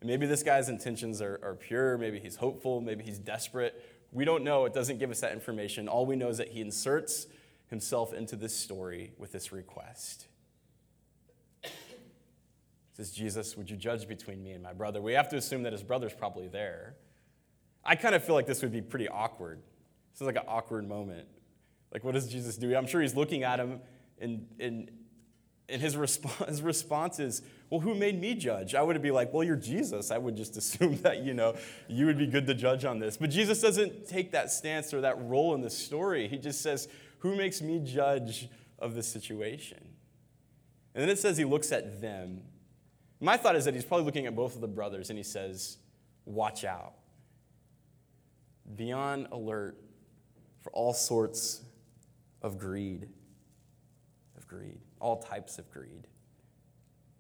And 0.02 0.10
maybe 0.10 0.28
this 0.28 0.44
guy's 0.44 0.70
intentions 0.70 1.22
are, 1.22 1.40
are 1.42 1.56
pure, 1.56 1.98
maybe 1.98 2.20
he's 2.20 2.36
hopeful, 2.36 2.82
maybe 2.82 3.04
he's 3.04 3.18
desperate. 3.18 3.82
We 4.12 4.26
don't 4.26 4.44
know. 4.44 4.66
It 4.66 4.74
doesn't 4.74 5.00
give 5.00 5.10
us 5.10 5.22
that 5.22 5.34
information. 5.34 5.88
All 5.88 6.06
we 6.06 6.16
know 6.16 6.30
is 6.30 6.38
that 6.38 6.50
he 6.50 6.62
inserts 6.62 7.28
himself 7.68 8.14
into 8.14 8.36
this 8.36 8.56
story 8.56 9.14
with 9.18 9.32
this 9.32 9.52
request 9.52 10.28
says, 12.98 13.12
Jesus, 13.12 13.56
would 13.56 13.70
you 13.70 13.78
judge 13.78 14.08
between 14.08 14.44
me 14.44 14.54
and 14.54 14.64
my 14.64 14.74
brother? 14.74 15.04
We 15.04 15.14
have 15.14 15.30
to 15.30 15.38
assume 15.38 15.62
that 15.64 15.72
his 15.72 15.84
brother's 15.84 16.16
probably 16.16 16.48
there. 16.48 16.96
I 17.86 17.96
kind 17.96 18.16
of 18.16 18.24
feel 18.24 18.34
like 18.34 18.48
this 18.48 18.64
would 18.64 18.72
be 18.72 18.82
pretty 18.82 19.08
awkward. 19.08 19.62
This 20.12 20.22
is 20.22 20.26
like 20.26 20.36
an 20.36 20.48
awkward 20.48 20.90
moment. 20.90 21.28
Like, 21.94 22.04
what 22.04 22.16
does 22.16 22.28
Jesus 22.28 22.58
do? 22.58 22.76
I'm 22.76 22.88
sure 22.88 23.00
he's 23.00 23.16
looking 23.16 23.44
at 23.44 23.60
him, 23.60 23.82
and, 24.20 24.48
and, 24.60 24.90
and 25.70 25.80
his, 25.80 25.96
response, 25.96 26.50
his 26.50 26.62
response 26.64 27.20
is, 27.20 27.44
Well, 27.70 27.82
who 27.82 27.94
made 27.94 28.20
me 28.20 28.34
judge? 28.34 28.74
I 28.74 28.82
would 28.82 29.00
be 29.00 29.12
like, 29.12 29.32
Well, 29.32 29.44
you're 29.44 29.56
Jesus. 29.56 30.10
I 30.10 30.18
would 30.18 30.36
just 30.36 30.58
assume 30.58 30.98
that, 31.04 31.24
you 31.24 31.36
know, 31.36 31.56
you 31.88 32.08
would 32.08 32.18
be 32.18 32.26
good 32.26 32.48
to 32.48 32.56
judge 32.56 32.84
on 32.84 32.98
this. 32.98 33.16
But 33.16 33.30
Jesus 33.30 33.62
doesn't 33.62 34.08
take 34.08 34.32
that 34.32 34.52
stance 34.52 34.92
or 34.92 35.02
that 35.02 35.22
role 35.22 35.54
in 35.54 35.62
the 35.62 35.70
story. 35.70 36.28
He 36.28 36.40
just 36.40 36.62
says, 36.62 36.88
Who 37.20 37.36
makes 37.36 37.62
me 37.62 37.80
judge 37.80 38.50
of 38.80 38.96
the 38.96 39.04
situation? 39.04 39.88
And 40.96 41.04
then 41.04 41.10
it 41.10 41.20
says 41.20 41.38
he 41.38 41.46
looks 41.46 41.72
at 41.72 42.02
them 42.02 42.42
my 43.20 43.38
thought 43.38 43.56
is 43.56 43.66
that 43.66 43.74
he's 43.74 43.86
probably 43.86 44.06
looking 44.06 44.26
at 44.26 44.36
both 44.36 44.56
of 44.56 44.62
the 44.62 44.68
brothers 44.68 45.10
and 45.10 45.18
he 45.18 45.24
says, 45.24 45.78
Watch 46.26 46.66
out. 46.66 46.94
Be 48.76 48.92
on 48.92 49.28
alert 49.32 49.78
for 50.62 50.72
all 50.74 50.94
sorts 50.94 51.62
of 52.42 52.58
greed. 52.58 53.08
Of 54.38 54.48
greed. 54.48 54.80
All 55.00 55.22
types 55.22 55.58
of 55.58 55.72
greed. 55.72 56.08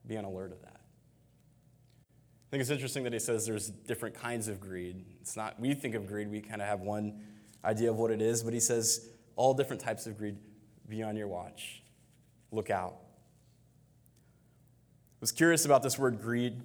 Be 0.05 0.17
on 0.17 0.25
alert 0.25 0.51
of 0.51 0.61
that. 0.61 0.81
I 2.47 2.49
think 2.51 2.61
it's 2.61 2.69
interesting 2.69 3.03
that 3.03 3.13
he 3.13 3.19
says 3.19 3.45
there's 3.45 3.69
different 3.69 4.15
kinds 4.15 4.47
of 4.47 4.59
greed. 4.59 5.05
It's 5.21 5.35
not, 5.35 5.59
we 5.59 5.73
think 5.73 5.95
of 5.95 6.05
greed, 6.05 6.29
we 6.29 6.41
kind 6.41 6.61
of 6.61 6.67
have 6.67 6.81
one 6.81 7.21
idea 7.63 7.89
of 7.89 7.97
what 7.97 8.11
it 8.11 8.21
is, 8.21 8.43
but 8.43 8.53
he 8.53 8.59
says 8.59 9.09
all 9.35 9.53
different 9.53 9.81
types 9.81 10.07
of 10.07 10.17
greed. 10.17 10.37
Be 10.87 11.03
on 11.03 11.17
your 11.17 11.27
watch. 11.27 11.83
Look 12.51 12.69
out. 12.69 12.95
I 15.17 15.21
was 15.21 15.31
curious 15.31 15.65
about 15.65 15.81
this 15.81 15.97
word 15.97 16.21
greed, 16.21 16.61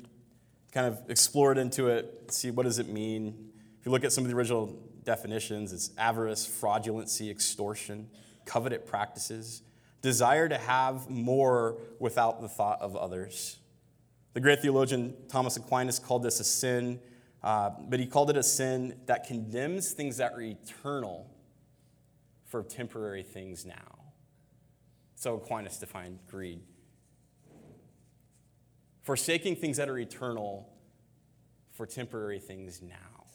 kind 0.73 0.87
of 0.87 1.01
explored 1.09 1.57
into 1.57 1.89
it, 1.89 2.31
see 2.31 2.51
what 2.51 2.65
does 2.65 2.79
it 2.79 2.87
mean. 2.87 3.51
If 3.81 3.87
you 3.87 3.93
look 3.93 4.05
at 4.05 4.13
some 4.13 4.25
of 4.25 4.31
the 4.31 4.37
original 4.37 4.79
definitions, 5.05 5.73
it's 5.73 5.91
avarice, 5.97 6.47
fraudulency, 6.47 7.31
extortion, 7.31 8.11
coveted 8.45 8.85
practices, 8.85 9.63
desire 10.03 10.51
to 10.51 10.59
have 10.59 11.09
more 11.09 11.79
without 11.99 12.43
the 12.43 12.49
thought 12.49 12.83
of 12.83 12.95
others. 12.95 13.57
The 14.35 14.41
great 14.41 14.61
theologian 14.61 15.15
Thomas 15.31 15.57
Aquinas 15.57 15.99
called 15.99 16.23
this 16.23 16.39
a 16.39 16.45
sin, 16.45 17.01
uh, 17.43 17.71
but 17.89 18.01
he 18.01 18.07
called 18.07 18.29
it 18.29 18.37
a 18.37 18.43
sin 18.43 19.01
that 19.07 19.27
condemns 19.27 19.93
things 19.93 20.19
that 20.19 20.35
are 20.35 20.43
eternal 20.43 21.35
for 22.45 22.63
temporary 22.63 23.23
things 23.23 23.65
now. 23.65 23.99
So 25.15 25.37
Aquinas 25.37 25.79
defined 25.79 26.19
greed. 26.29 26.61
Forsaking 29.03 29.57
things 29.57 29.77
that 29.77 29.89
are 29.89 29.99
eternal 29.99 30.69
for 31.73 31.87
temporary 31.87 32.39
things 32.39 32.81
now. 32.81 33.27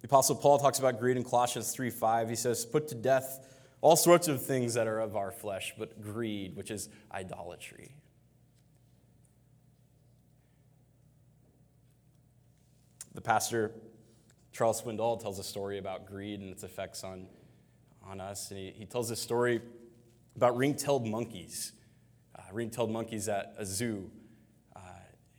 The 0.00 0.06
Apostle 0.06 0.36
Paul 0.36 0.58
talks 0.58 0.78
about 0.78 1.00
greed 1.00 1.16
in 1.16 1.24
Colossians 1.24 1.72
3 1.72 1.90
5. 1.90 2.28
He 2.28 2.36
says, 2.36 2.64
Put 2.64 2.88
to 2.88 2.94
death 2.94 3.44
all 3.80 3.96
sorts 3.96 4.28
of 4.28 4.44
things 4.44 4.74
that 4.74 4.86
are 4.86 5.00
of 5.00 5.16
our 5.16 5.32
flesh, 5.32 5.74
but 5.76 6.00
greed, 6.00 6.56
which 6.56 6.70
is 6.70 6.88
idolatry. 7.12 7.92
The 13.14 13.20
pastor, 13.20 13.72
Charles 14.52 14.82
Swindoll, 14.82 15.20
tells 15.20 15.38
a 15.38 15.44
story 15.44 15.78
about 15.78 16.06
greed 16.06 16.40
and 16.40 16.50
its 16.50 16.62
effects 16.62 17.02
on, 17.02 17.26
on 18.06 18.20
us. 18.20 18.50
And 18.50 18.60
he, 18.60 18.74
he 18.76 18.84
tells 18.84 19.10
a 19.10 19.16
story 19.16 19.60
about 20.36 20.56
ring 20.56 20.74
tailed 20.74 21.06
monkeys, 21.06 21.72
uh, 22.48 22.54
ring 22.54 22.70
tailed 22.70 22.90
monkeys 22.90 23.28
at 23.28 23.54
a 23.58 23.66
zoo. 23.66 24.10
Uh, 24.74 24.80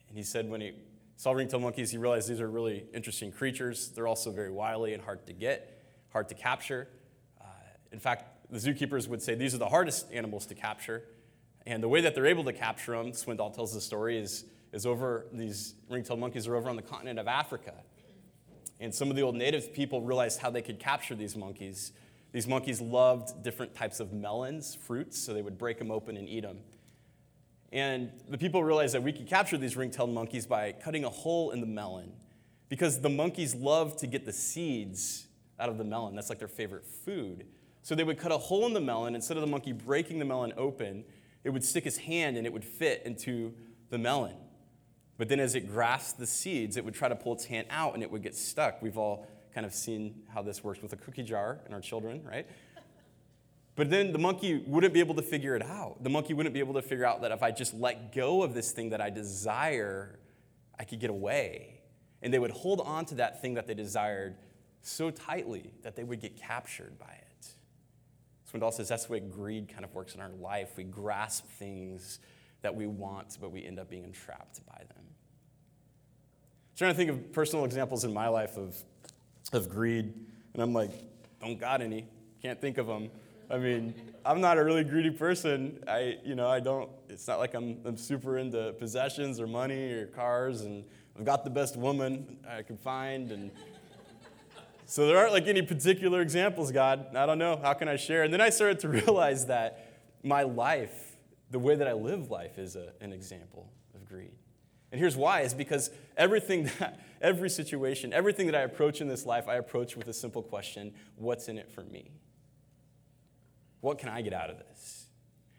and 0.09 0.17
he 0.17 0.23
said 0.23 0.49
when 0.49 0.61
he 0.61 0.73
saw 1.15 1.31
ring 1.31 1.47
tailed 1.47 1.63
monkeys, 1.63 1.91
he 1.91 1.97
realized 1.97 2.29
these 2.29 2.41
are 2.41 2.49
really 2.49 2.85
interesting 2.93 3.31
creatures. 3.31 3.89
They're 3.89 4.07
also 4.07 4.31
very 4.31 4.51
wily 4.51 4.93
and 4.93 5.03
hard 5.03 5.25
to 5.27 5.33
get, 5.33 5.83
hard 6.11 6.29
to 6.29 6.35
capture. 6.35 6.87
Uh, 7.39 7.45
in 7.91 7.99
fact, 7.99 8.49
the 8.51 8.59
zookeepers 8.59 9.07
would 9.07 9.21
say 9.21 9.35
these 9.35 9.53
are 9.53 9.59
the 9.59 9.69
hardest 9.69 10.11
animals 10.11 10.45
to 10.47 10.55
capture. 10.55 11.03
And 11.65 11.83
the 11.83 11.89
way 11.89 12.01
that 12.01 12.15
they're 12.15 12.27
able 12.27 12.45
to 12.45 12.53
capture 12.53 12.93
them, 12.93 13.11
Swindoll 13.11 13.53
tells 13.53 13.73
the 13.73 13.81
story, 13.81 14.17
is 14.17 14.45
is 14.71 14.85
over, 14.85 15.25
these 15.31 15.75
ring-tailed 15.89 16.19
monkeys 16.19 16.47
are 16.47 16.55
over 16.55 16.69
on 16.69 16.75
the 16.75 16.81
continent 16.81 17.19
of 17.19 17.27
Africa. 17.27 17.73
And 18.79 18.93
some 18.93 19.09
of 19.09 19.15
the 19.15 19.21
old 19.21 19.35
native 19.35 19.73
people 19.73 20.01
realized 20.01 20.39
how 20.39 20.49
they 20.49 20.61
could 20.61 20.79
capture 20.79 21.15
these 21.15 21.35
monkeys. 21.35 21.93
These 22.31 22.47
monkeys 22.47 22.79
loved 22.79 23.43
different 23.43 23.73
types 23.73 23.99
of 23.99 24.13
melons, 24.13 24.75
fruits, 24.75 25.17
so 25.17 25.33
they 25.33 25.41
would 25.41 25.57
break 25.57 25.79
them 25.79 25.89
open 25.89 26.17
and 26.17 26.27
eat 26.27 26.41
them. 26.41 26.59
And 27.71 28.11
the 28.29 28.37
people 28.37 28.63
realized 28.63 28.93
that 28.93 29.03
we 29.03 29.11
could 29.11 29.27
capture 29.27 29.57
these 29.57 29.75
ring-tailed 29.75 30.09
monkeys 30.09 30.45
by 30.45 30.71
cutting 30.71 31.03
a 31.03 31.09
hole 31.09 31.51
in 31.51 31.59
the 31.59 31.67
melon 31.67 32.13
because 32.69 33.01
the 33.01 33.09
monkeys 33.09 33.53
love 33.53 33.97
to 33.97 34.07
get 34.07 34.25
the 34.25 34.33
seeds 34.33 35.27
out 35.59 35.69
of 35.69 35.77
the 35.77 35.83
melon. 35.83 36.15
That's 36.15 36.29
like 36.29 36.39
their 36.39 36.47
favorite 36.47 36.85
food. 36.85 37.45
So 37.81 37.95
they 37.95 38.03
would 38.03 38.17
cut 38.17 38.31
a 38.31 38.37
hole 38.37 38.65
in 38.65 38.73
the 38.73 38.81
melon. 38.81 39.15
Instead 39.15 39.37
of 39.37 39.41
the 39.41 39.47
monkey 39.47 39.71
breaking 39.71 40.19
the 40.19 40.25
melon 40.25 40.53
open, 40.57 41.03
it 41.43 41.49
would 41.49 41.63
stick 41.63 41.83
his 41.83 41.97
hand 41.97 42.37
and 42.37 42.45
it 42.45 42.53
would 42.53 42.65
fit 42.65 43.01
into 43.05 43.53
the 43.89 43.97
melon. 43.97 44.35
But 45.17 45.29
then 45.29 45.39
as 45.39 45.55
it 45.55 45.67
grasped 45.67 46.19
the 46.19 46.27
seeds, 46.27 46.77
it 46.77 46.85
would 46.85 46.93
try 46.93 47.09
to 47.09 47.15
pull 47.15 47.33
its 47.33 47.45
hand 47.45 47.67
out 47.69 47.93
and 47.93 48.03
it 48.03 48.11
would 48.11 48.21
get 48.21 48.35
stuck. 48.35 48.81
We've 48.81 48.97
all 48.97 49.27
kind 49.53 49.65
of 49.65 49.73
seen 49.73 50.21
how 50.33 50.41
this 50.41 50.63
works 50.63 50.81
with 50.81 50.93
a 50.93 50.97
cookie 50.97 51.23
jar 51.23 51.59
and 51.65 51.73
our 51.73 51.81
children, 51.81 52.23
right? 52.23 52.45
But 53.77 53.91
then 53.91 54.11
the 54.11 54.17
monkey 54.17 54.63
wouldn't 54.65 54.91
be 54.91 54.99
able 54.99 55.13
to 55.15 55.21
figure 55.21 55.55
it 55.55 55.61
out. 55.61 56.03
The 56.03 56.09
monkey 56.09 56.33
wouldn't 56.33 56.53
be 56.53 56.59
able 56.59 56.73
to 56.73 56.81
figure 56.81 57.05
out 57.05 57.21
that 57.21 57.31
if 57.31 57.43
I 57.43 57.51
just 57.51 57.75
let 57.75 58.11
go 58.11 58.41
of 58.41 58.55
this 58.55 58.71
thing 58.71 58.89
that 58.89 58.99
I 58.99 59.11
desire, 59.11 60.17
I 60.79 60.83
could 60.83 60.99
get 60.99 61.11
away. 61.11 61.81
And 62.23 62.33
they 62.33 62.39
would 62.39 62.49
hold 62.51 62.81
on 62.81 63.05
to 63.05 63.15
that 63.15 63.39
thing 63.39 63.53
that 63.53 63.67
they 63.67 63.75
desired 63.75 64.35
so 64.81 65.11
tightly 65.11 65.73
that 65.83 65.95
they 65.95 66.03
would 66.03 66.19
get 66.19 66.35
captured 66.35 66.97
by 66.97 67.13
it. 67.13 67.47
Swindoll 68.51 68.73
says 68.73 68.89
that's 68.89 69.05
the 69.05 69.13
way 69.13 69.19
greed 69.19 69.69
kind 69.69 69.85
of 69.85 69.93
works 69.93 70.15
in 70.15 70.21
our 70.21 70.31
life. 70.41 70.71
We 70.75 70.83
grasp 70.83 71.45
things 71.59 72.17
that 72.63 72.75
we 72.75 72.87
want, 72.87 73.37
but 73.39 73.51
we 73.51 73.63
end 73.63 73.77
up 73.77 73.91
being 73.91 74.05
entrapped 74.05 74.65
by 74.65 74.79
them. 74.79 75.03
I'm 75.03 76.77
trying 76.77 76.91
to 76.93 76.97
think 76.97 77.11
of 77.11 77.31
personal 77.31 77.63
examples 77.63 78.05
in 78.05 78.13
my 78.13 78.27
life 78.27 78.57
of, 78.57 78.75
of 79.53 79.69
greed, 79.69 80.11
and 80.53 80.63
I'm 80.63 80.73
like, 80.73 80.89
don't 81.39 81.59
got 81.59 81.81
any. 81.81 82.07
Can't 82.41 82.59
think 82.59 82.79
of 82.79 82.87
them. 82.87 83.11
I 83.49 83.57
mean, 83.57 83.93
I'm 84.25 84.41
not 84.41 84.57
a 84.57 84.63
really 84.63 84.83
greedy 84.83 85.11
person. 85.11 85.83
I, 85.87 86.17
you 86.23 86.35
know, 86.35 86.47
I 86.49 86.59
don't. 86.59 86.89
It's 87.09 87.27
not 87.27 87.39
like 87.39 87.53
I'm, 87.53 87.79
I'm 87.85 87.97
super 87.97 88.37
into 88.37 88.73
possessions 88.73 89.39
or 89.39 89.47
money 89.47 89.91
or 89.93 90.07
cars, 90.07 90.61
and 90.61 90.83
I've 91.17 91.25
got 91.25 91.43
the 91.43 91.49
best 91.49 91.77
woman 91.77 92.37
I 92.47 92.61
can 92.61 92.77
find, 92.77 93.31
and 93.31 93.51
so 94.85 95.07
there 95.07 95.17
aren't 95.17 95.33
like 95.33 95.47
any 95.47 95.61
particular 95.61 96.21
examples. 96.21 96.71
God, 96.71 97.15
I 97.15 97.25
don't 97.25 97.39
know. 97.39 97.57
How 97.61 97.73
can 97.73 97.87
I 97.87 97.95
share? 97.95 98.23
And 98.23 98.33
then 98.33 98.41
I 98.41 98.49
started 98.49 98.79
to 98.81 98.89
realize 98.89 99.45
that 99.45 99.93
my 100.23 100.43
life 100.43 101.07
the 101.51 101.59
way 101.59 101.75
that 101.75 101.87
I 101.87 101.93
live 101.93 102.29
life 102.29 102.57
is 102.57 102.75
a, 102.75 102.91
an 103.01 103.13
example 103.13 103.71
of 103.95 104.05
greed. 104.05 104.33
And 104.91 104.99
here's 104.99 105.15
why 105.15 105.41
is 105.41 105.53
because 105.53 105.89
everything 106.15 106.63
that, 106.79 106.99
every 107.21 107.49
situation, 107.49 108.13
everything 108.13 108.47
that 108.47 108.55
I 108.55 108.61
approach 108.61 109.01
in 109.01 109.07
this 109.07 109.25
life, 109.25 109.47
I 109.47 109.55
approach 109.55 109.95
with 109.95 110.07
a 110.07 110.13
simple 110.13 110.41
question 110.41 110.93
what's 111.15 111.47
in 111.47 111.57
it 111.57 111.71
for 111.71 111.83
me? 111.83 112.11
What 113.81 113.99
can 113.99 114.09
I 114.09 114.21
get 114.21 114.33
out 114.33 114.49
of 114.49 114.57
this? 114.57 115.05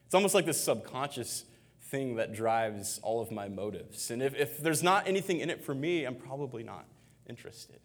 It's 0.06 0.14
almost 0.14 0.34
like 0.34 0.46
this 0.46 0.60
subconscious 0.60 1.44
thing 1.82 2.16
that 2.16 2.34
drives 2.34 2.98
all 3.02 3.20
of 3.20 3.30
my 3.30 3.48
motives. 3.48 4.10
And 4.10 4.22
if, 4.22 4.34
if 4.34 4.58
there's 4.58 4.82
not 4.82 5.06
anything 5.06 5.40
in 5.40 5.50
it 5.50 5.64
for 5.64 5.75
me, 5.75 6.04
I'm 6.04 6.16
probably 6.16 6.62
not 6.62 6.87
interested. 7.28 7.80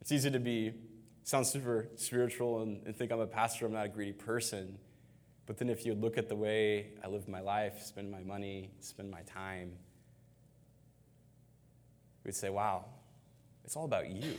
It's 0.00 0.12
easy 0.12 0.30
to 0.30 0.38
be 0.38 0.74
sound 1.22 1.46
super 1.46 1.88
spiritual 1.96 2.62
and, 2.62 2.82
and 2.86 2.94
think 2.94 3.10
I'm 3.10 3.20
a 3.20 3.26
pastor, 3.26 3.66
I'm 3.66 3.72
not 3.72 3.86
a 3.86 3.88
greedy 3.88 4.12
person. 4.12 4.78
But 5.46 5.58
then 5.58 5.68
if 5.68 5.84
you 5.84 5.94
look 5.94 6.16
at 6.18 6.28
the 6.28 6.36
way 6.36 6.88
I 7.02 7.08
live 7.08 7.28
my 7.28 7.40
life, 7.40 7.82
spend 7.82 8.10
my 8.10 8.22
money, 8.22 8.70
spend 8.80 9.10
my 9.10 9.22
time, 9.22 9.72
we'd 12.24 12.34
say, 12.34 12.50
wow, 12.50 12.84
it's 13.64 13.76
all 13.76 13.84
about 13.84 14.10
you. 14.10 14.34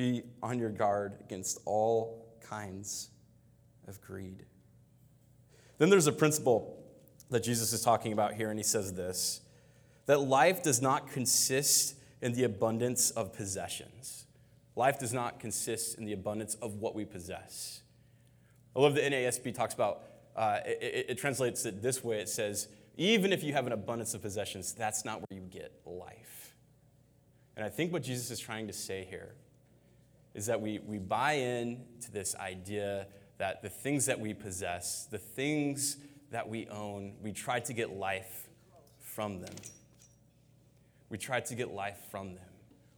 Be 0.00 0.22
on 0.42 0.58
your 0.58 0.70
guard 0.70 1.18
against 1.20 1.58
all 1.66 2.26
kinds 2.40 3.10
of 3.86 4.00
greed. 4.00 4.46
Then 5.76 5.90
there's 5.90 6.06
a 6.06 6.12
principle 6.12 6.82
that 7.28 7.42
Jesus 7.42 7.74
is 7.74 7.82
talking 7.82 8.14
about 8.14 8.32
here, 8.32 8.48
and 8.48 8.58
he 8.58 8.62
says 8.62 8.94
this 8.94 9.42
that 10.06 10.20
life 10.22 10.62
does 10.62 10.80
not 10.80 11.08
consist 11.08 11.96
in 12.22 12.32
the 12.32 12.44
abundance 12.44 13.10
of 13.10 13.34
possessions. 13.34 14.24
Life 14.74 14.98
does 14.98 15.12
not 15.12 15.38
consist 15.38 15.98
in 15.98 16.06
the 16.06 16.14
abundance 16.14 16.54
of 16.54 16.76
what 16.76 16.94
we 16.94 17.04
possess. 17.04 17.82
I 18.74 18.80
love 18.80 18.94
the 18.94 19.02
NASB 19.02 19.54
talks 19.54 19.74
about, 19.74 20.04
uh, 20.34 20.60
it, 20.64 21.10
it 21.10 21.18
translates 21.18 21.66
it 21.66 21.82
this 21.82 22.02
way 22.02 22.20
it 22.20 22.30
says, 22.30 22.68
even 22.96 23.34
if 23.34 23.44
you 23.44 23.52
have 23.52 23.66
an 23.66 23.72
abundance 23.72 24.14
of 24.14 24.22
possessions, 24.22 24.72
that's 24.72 25.04
not 25.04 25.20
where 25.20 25.38
you 25.38 25.46
get 25.46 25.78
life. 25.84 26.56
And 27.54 27.66
I 27.66 27.68
think 27.68 27.92
what 27.92 28.02
Jesus 28.02 28.30
is 28.30 28.40
trying 28.40 28.66
to 28.66 28.72
say 28.72 29.06
here 29.10 29.34
is 30.34 30.46
that 30.46 30.60
we, 30.60 30.78
we 30.78 30.98
buy 30.98 31.32
in 31.32 31.84
to 32.02 32.12
this 32.12 32.34
idea 32.36 33.06
that 33.38 33.62
the 33.62 33.68
things 33.68 34.06
that 34.06 34.20
we 34.20 34.34
possess, 34.34 35.06
the 35.10 35.18
things 35.18 35.96
that 36.30 36.48
we 36.48 36.68
own, 36.68 37.14
we 37.22 37.32
try 37.32 37.58
to 37.58 37.72
get 37.72 37.90
life 37.90 38.48
from 39.00 39.40
them. 39.40 39.54
We 41.08 41.18
try 41.18 41.40
to 41.40 41.54
get 41.54 41.72
life 41.72 41.98
from 42.10 42.34
them. 42.34 42.44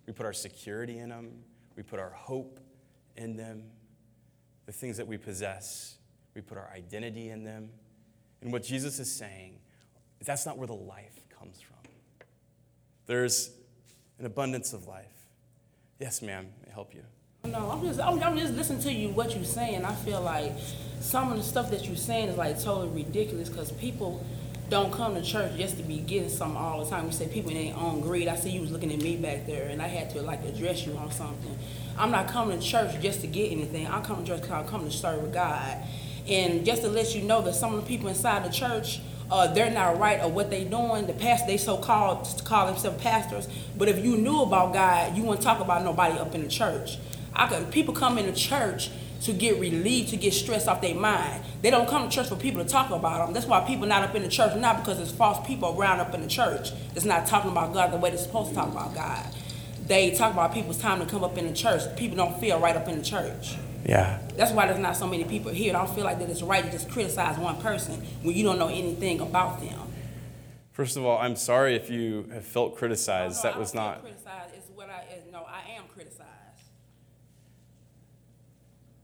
We 0.07 0.12
put 0.12 0.27
our 0.27 0.33
security 0.33 0.99
in 0.99 1.09
them, 1.09 1.31
we 1.77 1.83
put 1.83 2.01
our 2.01 2.11
hope 2.11 2.61
in 3.17 3.37
them. 3.37 3.65
The 4.67 4.73
things 4.73 4.97
that 4.97 5.07
we 5.07 5.17
possess, 5.17 5.97
we 6.35 6.41
put 6.41 6.59
our 6.59 6.71
identity 6.75 7.31
in 7.31 7.45
them. 7.45 7.71
And 8.41 8.53
what 8.53 8.62
Jesus 8.62 8.99
is 8.99 9.11
saying, 9.12 9.59
that's 10.25 10.47
not 10.47 10.59
where 10.59 10.67
the 10.67 10.75
life 10.75 11.21
comes 11.37 11.61
from. 11.61 11.79
There's 13.07 13.51
an 14.19 14.27
abundance 14.27 14.73
of 14.73 14.87
life. 14.87 15.07
Yes, 15.99 16.23
ma'am, 16.23 16.49
I 16.69 16.73
help 16.73 16.95
you? 16.95 17.03
No, 17.45 17.71
I'm 17.73 17.83
just 17.83 17.99
I'm, 17.99 18.23
I'm, 18.23 18.39
just 18.39 18.55
listening 18.55 18.81
to 18.83 18.93
you 18.93 19.09
what 19.09 19.35
you're 19.35 19.43
saying. 19.43 19.85
I 19.85 19.93
feel 19.97 20.21
like 20.21 20.53
some 21.01 21.33
of 21.33 21.37
the 21.37 21.43
stuff 21.43 21.73
that 21.73 21.85
you're 21.87 21.97
saying 21.97 22.29
is 22.29 22.37
like 22.37 22.63
totally 22.63 22.89
ridiculous 23.03 23.49
because 23.49 23.73
people 23.73 24.25
don't 24.71 24.93
come 24.93 25.17
to 25.17 25.23
church 25.23 25.57
just 25.57 25.77
to 25.79 25.83
be 25.83 25.99
getting 25.99 26.29
something 26.29 26.57
all 26.57 26.85
the 26.85 26.89
time. 26.89 27.07
You 27.07 27.11
say 27.11 27.27
people 27.27 27.51
in 27.51 27.67
their 27.67 27.77
own 27.77 28.01
greed. 28.01 28.29
I 28.29 28.37
see 28.37 28.51
you 28.51 28.61
was 28.61 28.71
looking 28.71 28.93
at 28.93 29.03
me 29.03 29.17
back 29.17 29.45
there, 29.45 29.67
and 29.71 29.83
I 29.83 29.89
had 29.89 30.11
to 30.11 30.23
like 30.23 30.45
address 30.45 30.87
you 30.87 30.95
on 30.95 31.11
something. 31.11 31.59
I'm 31.99 32.13
not 32.13 32.29
coming 32.29 32.61
to 32.61 32.65
church 32.65 33.01
just 33.03 33.23
to 33.23 33.27
get 33.27 33.51
anything. 33.51 33.89
I'm 33.89 34.05
coming 34.05 34.25
to 34.25 34.31
church 34.31 34.43
because 34.43 34.63
I'm 34.63 34.69
coming 34.69 34.89
to 34.89 34.97
serve 34.97 35.33
God. 35.33 35.79
And 36.29 36.65
just 36.65 36.83
to 36.83 36.89
let 36.89 37.13
you 37.13 37.23
know 37.23 37.43
that 37.43 37.57
some 37.57 37.75
of 37.75 37.81
the 37.81 37.89
people 37.89 38.09
inside 38.09 38.45
the 38.45 38.53
church, 38.53 39.01
uh, 39.33 39.53
they're 39.53 39.69
not 39.69 39.99
right 39.99 40.21
of 40.21 40.33
what 40.33 40.49
they 40.49 40.63
doing. 40.63 41.09
The 41.09 41.13
past 41.13 41.49
they 41.49 41.57
so 41.57 41.77
called 41.77 42.41
call 42.45 42.69
themselves 42.69 43.03
pastors, 43.03 43.49
but 43.77 43.89
if 43.89 44.05
you 44.05 44.17
knew 44.17 44.43
about 44.43 44.73
God, 44.73 45.17
you 45.17 45.25
wouldn't 45.25 45.43
talk 45.43 45.59
about 45.59 45.83
nobody 45.83 46.17
up 46.21 46.37
in 46.37 46.43
the 46.45 46.49
church. 46.49 46.99
I 47.35 47.47
could, 47.47 47.71
people 47.71 47.95
come 47.95 48.19
into 48.19 48.33
church 48.33 48.91
to 49.23 49.33
get 49.33 49.59
relieved, 49.61 50.11
to 50.11 50.17
get 50.17 50.35
stress 50.35 50.67
off 50.67 50.81
their 50.81 50.95
mind. 50.95 51.45
They 51.62 51.71
don't 51.71 51.89
come 51.89 52.09
to 52.09 52.15
church 52.15 52.29
for 52.29 52.37
people 52.37 52.62
to 52.62 52.69
talk 52.69 52.91
about 52.91 53.25
them. 53.25 53.35
That's 53.35 53.47
why 53.47 53.61
people 53.67 53.87
not 53.87 54.03
up 54.03 54.15
in 54.15 54.23
the 54.23 54.29
church, 54.29 54.57
not 54.57 54.79
because 54.79 54.99
there's 54.99 55.12
false 55.12 55.45
people 55.47 55.79
around 55.79 56.01
up 56.01 56.12
in 56.15 56.23
the 56.23 56.29
church 56.29 56.71
that's 56.93 57.05
not 57.05 57.27
talking 57.27 57.51
about 57.51 57.73
God 57.73 57.93
the 57.93 57.99
way 57.99 58.11
they're 58.11 58.19
supposed 58.19 58.51
to 58.51 58.55
talk 58.57 58.69
about 58.69 58.95
God. 58.95 59.27
They 59.87 60.11
talk 60.11 60.33
about 60.33 60.53
people's 60.53 60.79
time 60.79 61.01
to 61.01 61.07
come 61.07 61.23
up 61.23 61.39
in 61.39 61.47
the 61.47 61.53
church. 61.53 61.83
People 61.97 62.17
don't 62.17 62.39
feel 62.41 62.59
right 62.59 62.75
up 62.75 62.89
in 62.89 62.99
the 62.99 63.05
church. 63.05 63.57
Yeah. 63.85 64.21
That's 64.37 64.53
why 64.53 64.67
there's 64.67 64.79
not 64.79 64.97
so 64.97 65.07
many 65.07 65.25
people 65.25 65.53
here. 65.53 65.75
I 65.75 65.85
don't 65.85 65.95
feel 65.95 66.05
like 66.05 66.19
that 66.19 66.31
it's 66.31 66.43
right 66.43 66.65
to 66.65 66.71
just 66.71 66.91
criticize 66.91 67.39
one 67.39 67.61
person 67.61 68.01
when 68.23 68.37
you 68.37 68.45
don't 68.45 68.59
know 68.59 68.69
anything 68.69 69.21
about 69.21 69.61
them. 69.61 69.81
First 70.73 70.97
of 70.97 71.05
all, 71.05 71.19
I'm 71.19 71.37
sorry 71.37 71.77
if 71.77 71.91
you 71.91 72.29
have 72.33 72.45
felt 72.45 72.77
criticized. 72.77 73.41
Oh, 73.41 73.49
no, 73.49 73.53
that 73.53 73.59
was 73.59 73.75
not. 73.75 73.97
feel 73.97 74.11
criticized. 74.11 74.55
It's 74.57 74.69
what 74.75 74.89
I 74.89 75.05
is, 75.15 75.25
no. 75.31 75.47
I 75.47 75.77
am 75.77 75.85
criticized. 75.93 76.29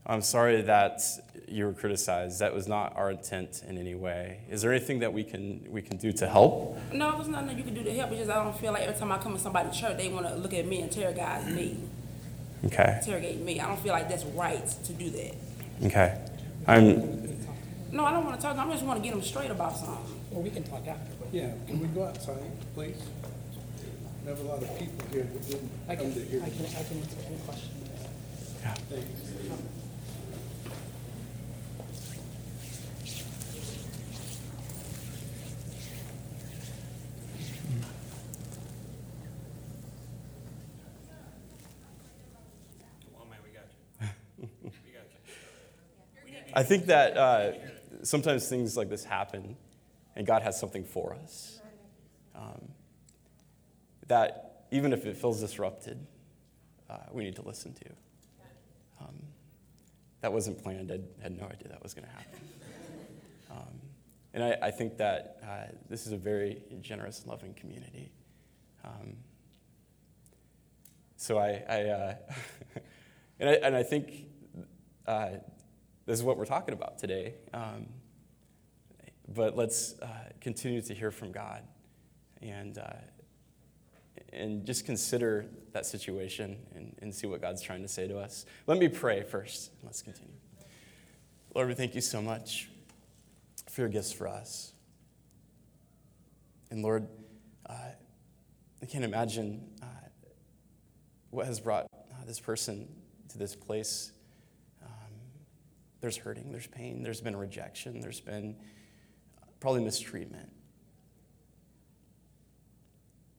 I'm 0.08 0.22
sorry 0.22 0.62
that 0.62 1.02
you 1.46 1.66
were 1.66 1.72
criticized. 1.74 2.40
That 2.40 2.54
was 2.54 2.66
not 2.66 2.96
our 2.96 3.10
intent 3.10 3.62
in 3.68 3.76
any 3.76 3.94
way. 3.94 4.40
Is 4.48 4.62
there 4.62 4.72
anything 4.72 5.00
that 5.00 5.12
we 5.12 5.22
can 5.22 5.66
we 5.70 5.82
can 5.82 5.98
do 5.98 6.12
to 6.12 6.26
help? 6.28 6.78
No, 6.92 7.12
there's 7.16 7.28
nothing 7.28 7.48
that 7.48 7.56
you 7.58 7.64
can 7.64 7.74
do 7.74 7.82
to 7.84 7.92
help. 7.94 8.10
It's 8.12 8.20
just 8.20 8.30
I 8.30 8.42
don't 8.42 8.56
feel 8.58 8.72
like 8.72 8.82
every 8.84 8.98
time 8.98 9.12
I 9.12 9.18
come 9.18 9.34
to 9.34 9.38
somebody's 9.38 9.76
church, 9.78 9.98
they 9.98 10.08
want 10.08 10.26
to 10.26 10.34
look 10.36 10.54
at 10.54 10.66
me 10.66 10.80
and 10.80 10.90
terrorize 10.90 11.46
me, 11.46 11.78
Okay. 12.64 12.98
interrogate 13.00 13.40
me. 13.40 13.60
I 13.60 13.66
don't 13.68 13.78
feel 13.80 13.92
like 13.92 14.08
that's 14.08 14.24
right 14.24 14.66
to 14.84 14.92
do 14.94 15.10
that. 15.10 15.34
Okay. 15.84 16.18
I'm. 16.66 17.36
No, 17.92 18.04
I 18.04 18.12
don't 18.12 18.24
want 18.24 18.36
to 18.40 18.42
talk. 18.42 18.56
I 18.56 18.70
just 18.70 18.84
want 18.84 18.98
to 19.02 19.04
get 19.04 19.12
them 19.14 19.22
straight 19.22 19.50
about 19.50 19.76
something. 19.76 20.14
Well, 20.30 20.42
we 20.42 20.50
can 20.50 20.62
talk 20.62 20.86
after, 20.86 21.12
Yeah, 21.32 21.52
can 21.66 21.80
we 21.80 21.86
go 21.88 22.04
outside, 22.04 22.36
please? 22.74 22.96
We 24.24 24.28
have 24.30 24.40
a 24.40 24.42
lot 24.42 24.62
of 24.62 24.78
people 24.78 25.06
here 25.10 25.22
that 25.24 25.46
didn't 25.48 25.70
I 25.88 25.96
can, 25.96 26.04
come 26.04 26.14
to 26.14 26.20
hear. 26.28 26.42
I 26.42 26.48
can, 26.50 26.64
I 26.66 26.82
can 26.82 26.98
answer 26.98 27.16
any 27.26 27.38
question. 27.46 27.70
Yeah. 28.62 28.74
Thanks. 28.90 29.77
I 46.58 46.64
think 46.64 46.86
that 46.86 47.16
uh, 47.16 47.52
sometimes 48.02 48.48
things 48.48 48.76
like 48.76 48.88
this 48.88 49.04
happen, 49.04 49.56
and 50.16 50.26
God 50.26 50.42
has 50.42 50.58
something 50.58 50.82
for 50.82 51.14
us. 51.14 51.60
Um, 52.34 52.70
that 54.08 54.66
even 54.72 54.92
if 54.92 55.06
it 55.06 55.16
feels 55.16 55.38
disrupted, 55.38 56.04
uh, 56.90 56.96
we 57.12 57.22
need 57.22 57.36
to 57.36 57.42
listen 57.42 57.74
to. 57.74 57.86
Um, 59.00 59.22
that 60.20 60.32
wasn't 60.32 60.60
planned. 60.60 60.90
I 60.90 60.98
had 61.22 61.38
no 61.38 61.44
idea 61.44 61.68
that 61.68 61.80
was 61.80 61.94
going 61.94 62.08
to 62.08 62.12
happen. 62.12 62.40
Um, 63.52 63.80
and 64.34 64.42
I, 64.42 64.56
I, 64.60 64.70
think 64.72 64.96
that 64.96 65.38
uh, 65.44 65.72
this 65.88 66.08
is 66.08 66.12
a 66.12 66.16
very 66.16 66.60
generous 66.80 67.24
loving 67.24 67.54
community. 67.54 68.10
Um, 68.84 69.14
so 71.14 71.38
I, 71.38 71.62
I 71.68 71.84
uh, 71.84 72.14
and 73.38 73.48
I, 73.48 73.52
and 73.52 73.76
I 73.76 73.84
think 73.84 74.26
uh, 75.06 75.28
this 76.08 76.18
is 76.18 76.24
what 76.24 76.38
we're 76.38 76.46
talking 76.46 76.72
about 76.72 76.98
today. 76.98 77.34
Um, 77.52 77.86
but 79.28 79.58
let's 79.58 79.94
uh, 80.00 80.06
continue 80.40 80.80
to 80.80 80.94
hear 80.94 81.10
from 81.10 81.32
God 81.32 81.62
and, 82.40 82.78
uh, 82.78 82.94
and 84.32 84.64
just 84.64 84.86
consider 84.86 85.44
that 85.72 85.84
situation 85.84 86.56
and, 86.74 86.96
and 87.02 87.14
see 87.14 87.26
what 87.26 87.42
God's 87.42 87.60
trying 87.60 87.82
to 87.82 87.88
say 87.88 88.08
to 88.08 88.18
us. 88.18 88.46
Let 88.66 88.78
me 88.78 88.88
pray 88.88 89.22
first. 89.22 89.70
Let's 89.82 90.00
continue. 90.00 90.32
Lord, 91.54 91.68
we 91.68 91.74
thank 91.74 91.94
you 91.94 92.00
so 92.00 92.22
much 92.22 92.70
for 93.68 93.82
your 93.82 93.90
gifts 93.90 94.10
for 94.10 94.28
us. 94.28 94.72
And 96.70 96.82
Lord, 96.82 97.06
uh, 97.68 97.74
I 98.82 98.86
can't 98.86 99.04
imagine 99.04 99.62
uh, 99.82 99.86
what 101.28 101.44
has 101.44 101.60
brought 101.60 101.84
uh, 101.92 102.24
this 102.26 102.40
person 102.40 102.88
to 103.28 103.36
this 103.36 103.54
place 103.54 104.12
there's 106.00 106.16
hurting, 106.16 106.52
there's 106.52 106.66
pain, 106.66 107.02
there's 107.02 107.20
been 107.20 107.36
rejection, 107.36 108.00
there's 108.00 108.20
been 108.20 108.56
probably 109.60 109.82
mistreatment. 109.82 110.50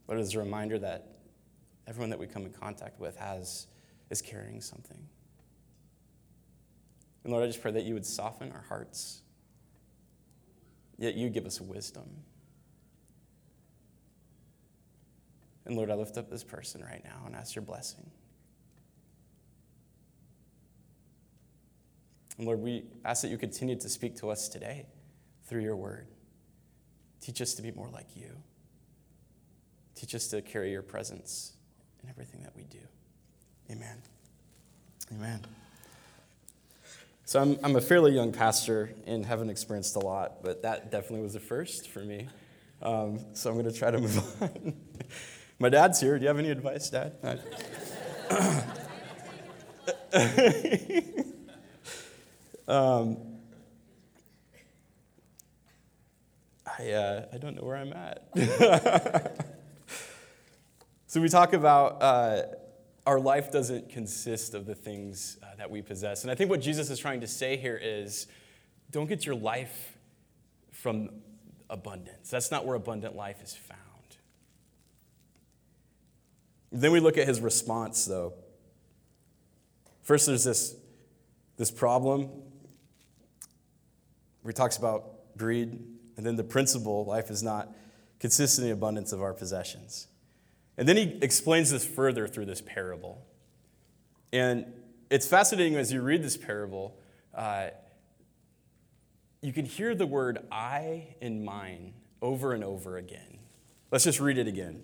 But 0.08 0.18
it 0.18 0.22
is 0.22 0.36
a 0.36 0.40
reminder 0.40 0.80
that 0.80 1.20
everyone 1.88 2.10
that 2.10 2.20
we 2.20 2.28
come 2.28 2.44
in 2.44 2.52
contact 2.52 3.00
with 3.00 3.16
has 3.18 3.68
is 4.10 4.22
carrying 4.22 4.60
something. 4.62 4.98
And 7.24 7.32
Lord, 7.32 7.44
I 7.44 7.48
just 7.48 7.62
pray 7.62 7.72
that 7.72 7.84
you 7.84 7.94
would 7.94 8.06
soften 8.06 8.52
our 8.52 8.64
hearts. 8.68 9.22
Yet 10.98 11.16
you 11.16 11.30
give 11.30 11.46
us 11.46 11.62
wisdom. 11.62 12.10
And 15.66 15.76
Lord, 15.76 15.92
I 15.92 15.94
lift 15.94 16.18
up 16.18 16.30
this 16.30 16.44
person 16.44 16.84
right 16.84 17.04
now 17.04 17.22
and 17.26 17.36
ask 17.36 17.56
your 17.56 17.62
blessing. 17.62 18.10
And 22.40 22.48
Lord, 22.48 22.62
we 22.62 22.86
ask 23.04 23.22
that 23.22 23.28
you 23.28 23.38
continue 23.38 23.76
to 23.76 23.90
speak 23.90 24.16
to 24.20 24.30
us 24.30 24.48
today 24.48 24.86
through 25.46 25.60
your 25.60 25.76
word. 25.76 26.08
Teach 27.20 27.42
us 27.42 27.54
to 27.56 27.62
be 27.62 27.70
more 27.72 27.90
like 27.90 28.16
you. 28.16 28.32
Teach 29.94 30.16
us 30.16 30.28
to 30.30 30.42
carry 30.42 30.72
your 30.72 30.82
presence 30.82 31.52
in 32.02 32.10
everything 32.10 32.42
that 32.44 32.56
we 32.56 32.64
do. 32.64 32.80
Amen. 33.70 34.02
Amen. 35.12 35.42
So 37.26 37.42
I'm, 37.42 37.60
I'm 37.62 37.76
a 37.76 37.82
fairly 37.82 38.14
young 38.14 38.32
pastor 38.32 38.94
and 39.06 39.26
haven't 39.26 39.50
experienced 39.50 39.98
a 39.98 40.00
lot, 40.00 40.42
but 40.42 40.62
that 40.62 40.92
definitely 40.92 41.24
was 41.24 41.36
a 41.36 41.42
first 41.42 41.90
for 41.90 42.00
me. 42.00 42.30
Um, 42.82 43.20
so 43.34 43.50
I'm 43.50 43.58
going 43.58 43.70
to 43.70 43.78
try 43.78 43.92
to 43.92 44.00
move 44.00 44.42
on. 44.42 44.76
My 45.60 45.68
dad's 45.68 46.00
here. 46.00 46.18
Do 46.18 46.22
you 46.22 46.30
have 46.30 46.40
any 46.40 46.52
advice, 46.52 46.90
Dad? 46.90 47.18
Um, 52.70 53.18
I, 56.78 56.92
uh, 56.92 57.26
I 57.34 57.38
don't 57.40 57.56
know 57.56 57.64
where 57.64 57.78
I'm 57.78 57.92
at. 57.94 58.28
so 61.08 61.20
we 61.20 61.30
talk 61.30 61.54
about 61.54 61.98
uh, 62.04 62.44
our 63.08 63.20
life 63.20 63.52
doesn't 63.52 63.90
consist 63.90 64.54
of 64.54 64.68
the 64.68 64.76
things 64.76 65.40
uh, 65.42 65.48
that 65.58 65.72
we 65.72 65.82
possess. 65.82 66.22
And 66.22 66.30
I 66.30 66.36
think 66.36 66.52
what 66.52 66.62
Jesus 66.62 66.92
is 66.92 67.00
trying 67.00 67.22
to 67.22 67.28
say 67.28 67.58
here 67.58 67.80
is 67.82 68.28
don't 68.92 69.10
get 69.10 69.26
your 69.26 69.34
life 69.34 69.98
from 70.72 71.10
abundance. 71.72 72.30
That's 72.30 72.52
not 72.52 72.68
where 72.68 72.76
abundant 72.76 73.16
life 73.16 73.42
is 73.42 73.56
found. 73.56 73.80
Then 76.72 76.92
we 76.92 77.00
look 77.00 77.18
at 77.18 77.28
his 77.28 77.42
response, 77.42 78.06
though. 78.06 78.36
First, 80.04 80.28
there's 80.28 80.44
this, 80.44 80.76
this 81.58 81.72
problem 81.72 82.30
where 84.42 84.52
he 84.52 84.56
talks 84.56 84.78
about 84.78 85.38
greed, 85.38 85.80
and 86.18 86.26
then 86.26 86.36
the 86.36 86.44
principle 86.44 87.06
life 87.06 87.30
is 87.30 87.42
not 87.44 87.74
consistent 88.20 88.66
in 88.66 88.70
the 88.70 88.74
abundance 88.74 89.12
of 89.12 89.22
our 89.22 89.34
possessions. 89.34 90.08
And 90.78 90.88
then 90.88 90.98
he 90.98 91.18
explains 91.22 91.72
this 91.72 91.86
further 91.86 92.28
through 92.28 92.46
this 92.46 92.62
parable. 92.62 93.26
And 94.32 94.66
it's 95.10 95.28
fascinating 95.28 95.76
as 95.76 95.92
you 95.92 96.02
read 96.02 96.24
this 96.24 96.38
parable, 96.38 96.98
uh, 97.34 97.70
you 99.42 99.54
can 99.54 99.66
hear 99.66 99.96
the 99.96 100.06
word 100.06 100.40
I 100.52 101.16
and 101.22 101.44
mine 101.44 101.94
over 102.22 102.54
and 102.54 102.64
over 102.64 102.98
again. 102.98 103.40
Let's 103.92 104.04
just 104.04 104.20
read 104.20 104.38
it 104.38 104.48
again. 104.48 104.84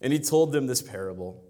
And 0.00 0.12
he 0.12 0.18
told 0.18 0.52
them 0.52 0.66
this 0.66 0.82
parable 0.82 1.42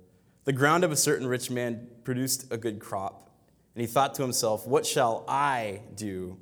The 0.44 0.52
ground 0.52 0.84
of 0.84 0.92
a 0.92 0.96
certain 0.96 1.26
rich 1.26 1.50
man 1.50 1.88
produced 2.04 2.52
a 2.52 2.56
good 2.56 2.78
crop. 2.78 3.30
And 3.74 3.80
he 3.80 3.86
thought 3.86 4.14
to 4.14 4.22
himself, 4.22 4.66
What 4.66 4.86
shall 4.86 5.24
I 5.28 5.80
do? 5.96 6.38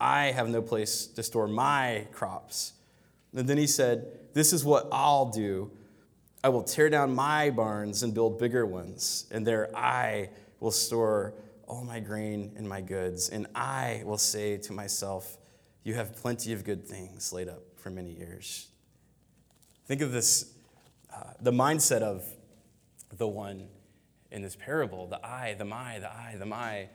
I 0.00 0.26
have 0.26 0.48
no 0.48 0.62
place 0.62 1.06
to 1.06 1.22
store 1.22 1.48
my 1.48 2.06
crops. 2.12 2.74
And 3.34 3.48
then 3.48 3.58
he 3.58 3.66
said, 3.66 4.06
This 4.34 4.52
is 4.52 4.64
what 4.64 4.88
I'll 4.92 5.26
do. 5.26 5.70
I 6.44 6.48
will 6.48 6.62
tear 6.62 6.88
down 6.88 7.14
my 7.14 7.50
barns 7.50 8.02
and 8.02 8.14
build 8.14 8.38
bigger 8.38 8.64
ones, 8.64 9.26
and 9.32 9.46
there 9.46 9.74
I 9.76 10.30
will 10.60 10.70
store 10.70 11.34
all 11.66 11.82
my 11.82 11.98
grain 11.98 12.52
and 12.56 12.68
my 12.68 12.80
goods. 12.80 13.30
And 13.30 13.48
I 13.54 14.02
will 14.04 14.18
say 14.18 14.56
to 14.58 14.72
myself, 14.72 15.38
You 15.82 15.94
have 15.94 16.14
plenty 16.14 16.52
of 16.52 16.62
good 16.62 16.86
things 16.86 17.32
laid 17.32 17.48
up 17.48 17.62
for 17.74 17.90
many 17.90 18.12
years. 18.12 18.68
Think 19.86 20.02
of 20.02 20.12
this 20.12 20.52
uh, 21.14 21.32
the 21.40 21.52
mindset 21.52 22.02
of 22.02 22.24
the 23.16 23.26
one 23.26 23.68
in 24.30 24.42
this 24.42 24.56
parable 24.56 25.06
the 25.06 25.24
I, 25.24 25.54
the 25.54 25.64
my, 25.64 25.98
the 25.98 26.10
I, 26.10 26.36
the 26.38 26.46
my. 26.46 26.88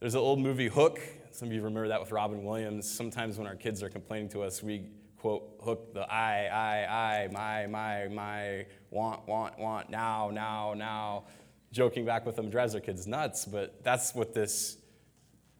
There's 0.00 0.14
an 0.14 0.20
old 0.20 0.38
movie, 0.38 0.68
Hook. 0.68 1.00
Some 1.30 1.48
of 1.48 1.54
you 1.54 1.62
remember 1.62 1.88
that 1.88 2.00
with 2.00 2.12
Robin 2.12 2.44
Williams. 2.44 2.90
Sometimes 2.90 3.38
when 3.38 3.46
our 3.46 3.56
kids 3.56 3.82
are 3.82 3.88
complaining 3.88 4.28
to 4.30 4.42
us, 4.42 4.62
we 4.62 4.86
quote 5.18 5.58
Hook 5.62 5.92
the 5.94 6.02
I, 6.02 6.46
I, 6.46 7.24
I, 7.24 7.28
my, 7.28 7.66
my, 7.66 8.08
my, 8.08 8.66
want, 8.90 9.26
want, 9.26 9.58
want, 9.58 9.90
now, 9.90 10.30
now, 10.30 10.74
now. 10.74 11.24
Joking 11.72 12.04
back 12.04 12.24
with 12.24 12.36
them 12.36 12.48
drives 12.48 12.74
our 12.74 12.80
kids 12.80 13.06
nuts, 13.06 13.44
but 13.44 13.82
that's 13.82 14.14
what 14.14 14.32
this 14.32 14.78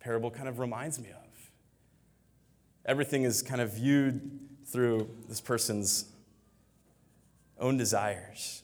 parable 0.01 0.31
kind 0.31 0.49
of 0.49 0.61
reminds 0.61 0.99
me 0.99 1.11
of. 1.11 1.51
Everything 2.85 3.25
is 3.25 3.43
kind 3.43 3.61
of 3.61 3.73
viewed 3.75 4.39
through 4.67 5.11
this 5.29 5.41
person's 5.41 6.07
own 7.59 7.77
desires. 7.77 8.63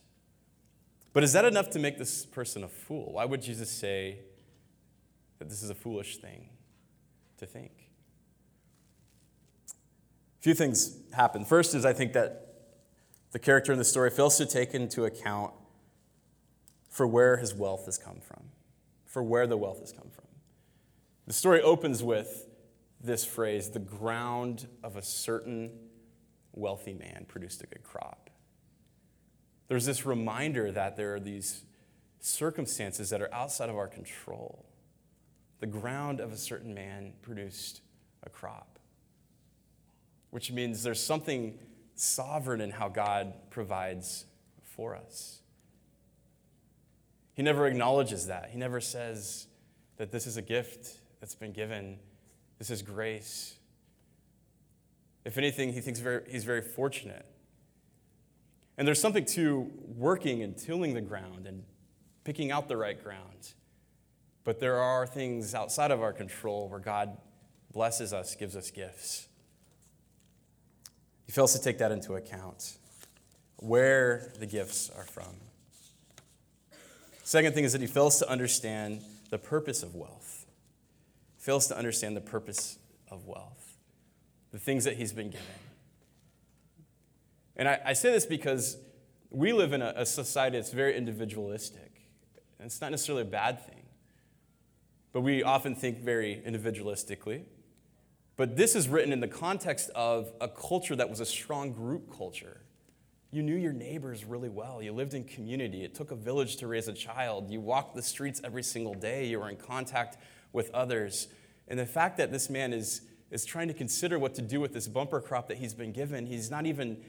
But 1.12 1.22
is 1.22 1.33
that 1.35 1.44
enough 1.44 1.70
to 1.70 1.79
make 1.79 1.98
this 1.98 2.25
person 2.25 2.64
a 2.64 2.68
fool? 2.68 3.12
Why 3.12 3.25
would 3.25 3.42
Jesus 3.42 3.70
say 3.70 4.18
that 5.38 5.48
this 5.48 5.62
is 5.62 5.70
a 5.70 5.75
foolish 5.75 6.18
thing 6.18 6.48
to 7.38 7.46
think? 7.46 7.72
A 9.68 10.42
few 10.42 10.55
things 10.55 10.96
happen. 11.12 11.44
First 11.44 11.75
is 11.75 11.85
I 11.85 11.92
think 11.92 12.14
that 12.14 12.48
the 13.33 13.38
character 13.38 13.72
in 13.72 13.79
the 13.79 13.85
story 13.85 14.11
fails 14.11 14.37
to 14.38 14.46
take 14.46 14.75
into 14.75 15.05
account 15.05 15.53
for 16.88 17.07
where 17.07 17.37
his 17.38 17.55
wealth 17.55 17.87
has 17.87 17.96
come 17.96 18.20
from, 18.20 18.44
for 19.07 19.22
where 19.22 19.46
the 19.46 19.57
wealth 19.57 19.81
has 19.81 19.92
come 19.92 20.11
from. 20.11 20.27
The 21.27 21.33
story 21.33 21.62
opens 21.62 22.03
with 22.03 22.48
this 23.01 23.25
phrase 23.25 23.70
the 23.70 23.79
ground 23.79 24.66
of 24.83 24.96
a 24.96 25.03
certain 25.03 25.70
wealthy 26.53 26.92
man 26.92 27.25
produced 27.29 27.62
a 27.62 27.66
good 27.66 27.83
crop. 27.83 28.31
There's 29.73 29.87
this 29.87 30.05
reminder 30.05 30.71
that 30.71 30.99
there 30.99 31.15
are 31.15 31.19
these 31.19 31.63
circumstances 32.21 33.09
that 33.09 33.23
are 33.23 33.33
outside 33.33 33.71
of 33.71 33.77
our 33.77 33.89
control. 33.89 34.67
The 35.61 35.67
ground 35.67 36.21
of 36.21 36.31
a 36.31 36.37
certain 36.37 36.75
man 36.75 37.15
produced 37.23 37.81
a 38.23 38.29
crop, 38.29 38.79
which 40.29 40.53
means 40.53 40.83
there's 40.83 41.03
something 41.03 41.59
sovereign 41.95 42.61
in 42.61 42.69
how 42.69 42.91
God 42.91 43.33
provides 43.49 44.27
for 44.63 44.95
us. 44.95 45.41
He 47.33 47.43
never 47.43 47.67
acknowledges 47.67 48.27
that. 48.27 48.51
He 48.51 48.59
never 48.59 48.79
says 48.79 49.47
that 49.97 50.13
this 50.13 50.27
is 50.27 50.37
a 50.37 50.43
gift 50.43 50.99
that's 51.19 51.35
been 51.35 51.53
given, 51.53 51.99
this 52.59 52.69
is 52.69 52.83
grace. 52.83 53.55
If 55.25 55.39
anything, 55.39 55.73
he 55.73 55.81
thinks 55.81 55.99
very, 55.99 56.25
he's 56.29 56.45
very 56.45 56.61
fortunate. 56.61 57.25
And 58.79 58.89
there's 58.89 59.01
something 59.01 59.25
to 59.27 59.71
working 59.97 60.43
and 60.43 60.57
tilling 60.57 60.95
the 60.95 61.01
ground 61.01 61.47
and 61.47 61.65
picking 62.25 62.51
out 62.51 62.69
the 62.69 62.77
right 62.77 63.03
ground. 63.03 63.53
But 64.45 64.61
there 64.61 64.79
are 64.79 65.07
things 65.07 65.55
outside 65.55 65.91
of 65.91 66.03
our 66.03 66.13
control 66.13 66.69
where 66.69 66.81
God 66.81 67.17
blesses 67.73 68.13
us, 68.13 68.35
gives 68.35 68.57
us 68.57 68.71
gifts. 68.71 69.29
He 71.27 71.33
fails 71.33 71.53
to 71.53 71.63
take 71.63 71.79
that 71.79 71.93
into 71.93 72.15
account, 72.15 72.77
where 73.57 74.33
the 74.39 74.47
gifts 74.47 74.91
are 74.91 75.05
from. 75.05 75.35
Second 77.23 77.55
thing 77.55 77.65
is 77.65 77.73
that 77.73 77.81
he 77.81 77.87
fails 77.87 78.19
to 78.19 78.29
understand 78.29 79.03
the 79.31 79.39
purpose 79.39 79.83
of 79.83 79.95
wealth. 79.95 80.47
Fails 81.39 81.69
to 81.69 81.77
understand 81.77 82.17
the 82.17 82.21
purpose 82.21 82.79
of 83.11 83.27
wealth, 83.27 83.77
the 84.51 84.59
things 84.59 84.85
that 84.85 84.97
he's 84.97 85.13
been 85.13 85.31
given. 85.31 85.47
And 87.57 87.69
I, 87.69 87.81
I 87.87 87.93
say 87.93 88.12
this 88.12 88.27
because 88.27 88.79
we 89.31 89.53
live 89.53 89.73
in 89.73 89.83
a, 89.83 89.93
a 89.97 90.07
society 90.07 90.59
that's 90.59 90.73
very 90.73 90.97
individualistic. 90.97 91.93
And 92.59 92.67
it's 92.67 92.81
not 92.81 92.91
necessarily 92.91 93.23
a 93.23 93.27
bad 93.27 93.65
thing. 93.67 93.83
But 95.12 95.23
we 95.23 95.43
often 95.43 95.75
think 95.75 95.99
very 95.99 96.43
individualistically. 96.47 97.45
But 98.37 98.57
this 98.57 98.75
is 98.75 98.88
written 98.88 99.12
in 99.12 99.21
the 99.21 99.29
context 99.29 99.91
of 99.95 100.33
a 100.41 100.49
culture 100.49 100.97
that 100.97 101.11
was 101.11 101.21
a 101.21 101.27
strong 101.27 101.73
group 101.73 102.17
culture. 102.17 102.62
You 103.31 103.43
knew 103.43 103.57
your 103.57 103.73
neighbors 103.73 104.25
really 104.25 104.49
well. 104.49 104.83
You 104.83 104.93
lived 104.93 105.15
in 105.15 105.25
community. 105.25 105.85
It 105.85 105.95
took 105.95 106.11
a 106.11 106.17
village 106.17 106.57
to 106.57 106.67
raise 106.67 106.88
a 106.88 106.93
child. 106.93 107.51
You 107.51 107.61
walked 107.61 107.95
the 107.95 108.03
streets 108.03 108.41
every 108.45 108.62
single 108.62 108.95
day. 108.95 109.27
You 109.27 109.41
were 109.41 109.49
in 109.49 109.57
contact 109.57 110.19
with 110.53 110.71
others. 110.73 111.29
And 111.69 111.79
the 111.79 111.87
fact 111.87 112.17
that 112.19 112.31
this 112.31 112.51
man 112.51 112.73
is, 112.73 113.03
is 113.31 113.45
trying 113.45 113.69
to 113.69 113.75
consider 113.75 114.19
what 114.19 114.35
to 114.35 114.43
do 114.43 114.61
with 114.61 114.75
this 114.75 114.87
bumper 114.87 115.21
crop 115.21 115.49
that 115.49 115.59
he's 115.59 115.75
been 115.75 115.93
given, 115.93 116.27
he's 116.27 116.51
not 116.51 116.67
even, 116.67 117.03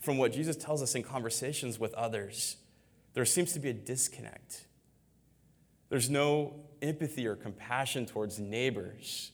from 0.00 0.18
what 0.18 0.32
Jesus 0.32 0.56
tells 0.56 0.82
us 0.82 0.94
in 0.94 1.02
conversations 1.02 1.78
with 1.78 1.94
others, 1.94 2.56
there 3.14 3.24
seems 3.24 3.52
to 3.52 3.60
be 3.60 3.70
a 3.70 3.74
disconnect. 3.74 4.66
There's 5.88 6.10
no 6.10 6.54
empathy 6.82 7.26
or 7.26 7.36
compassion 7.36 8.06
towards 8.06 8.38
neighbors. 8.38 9.32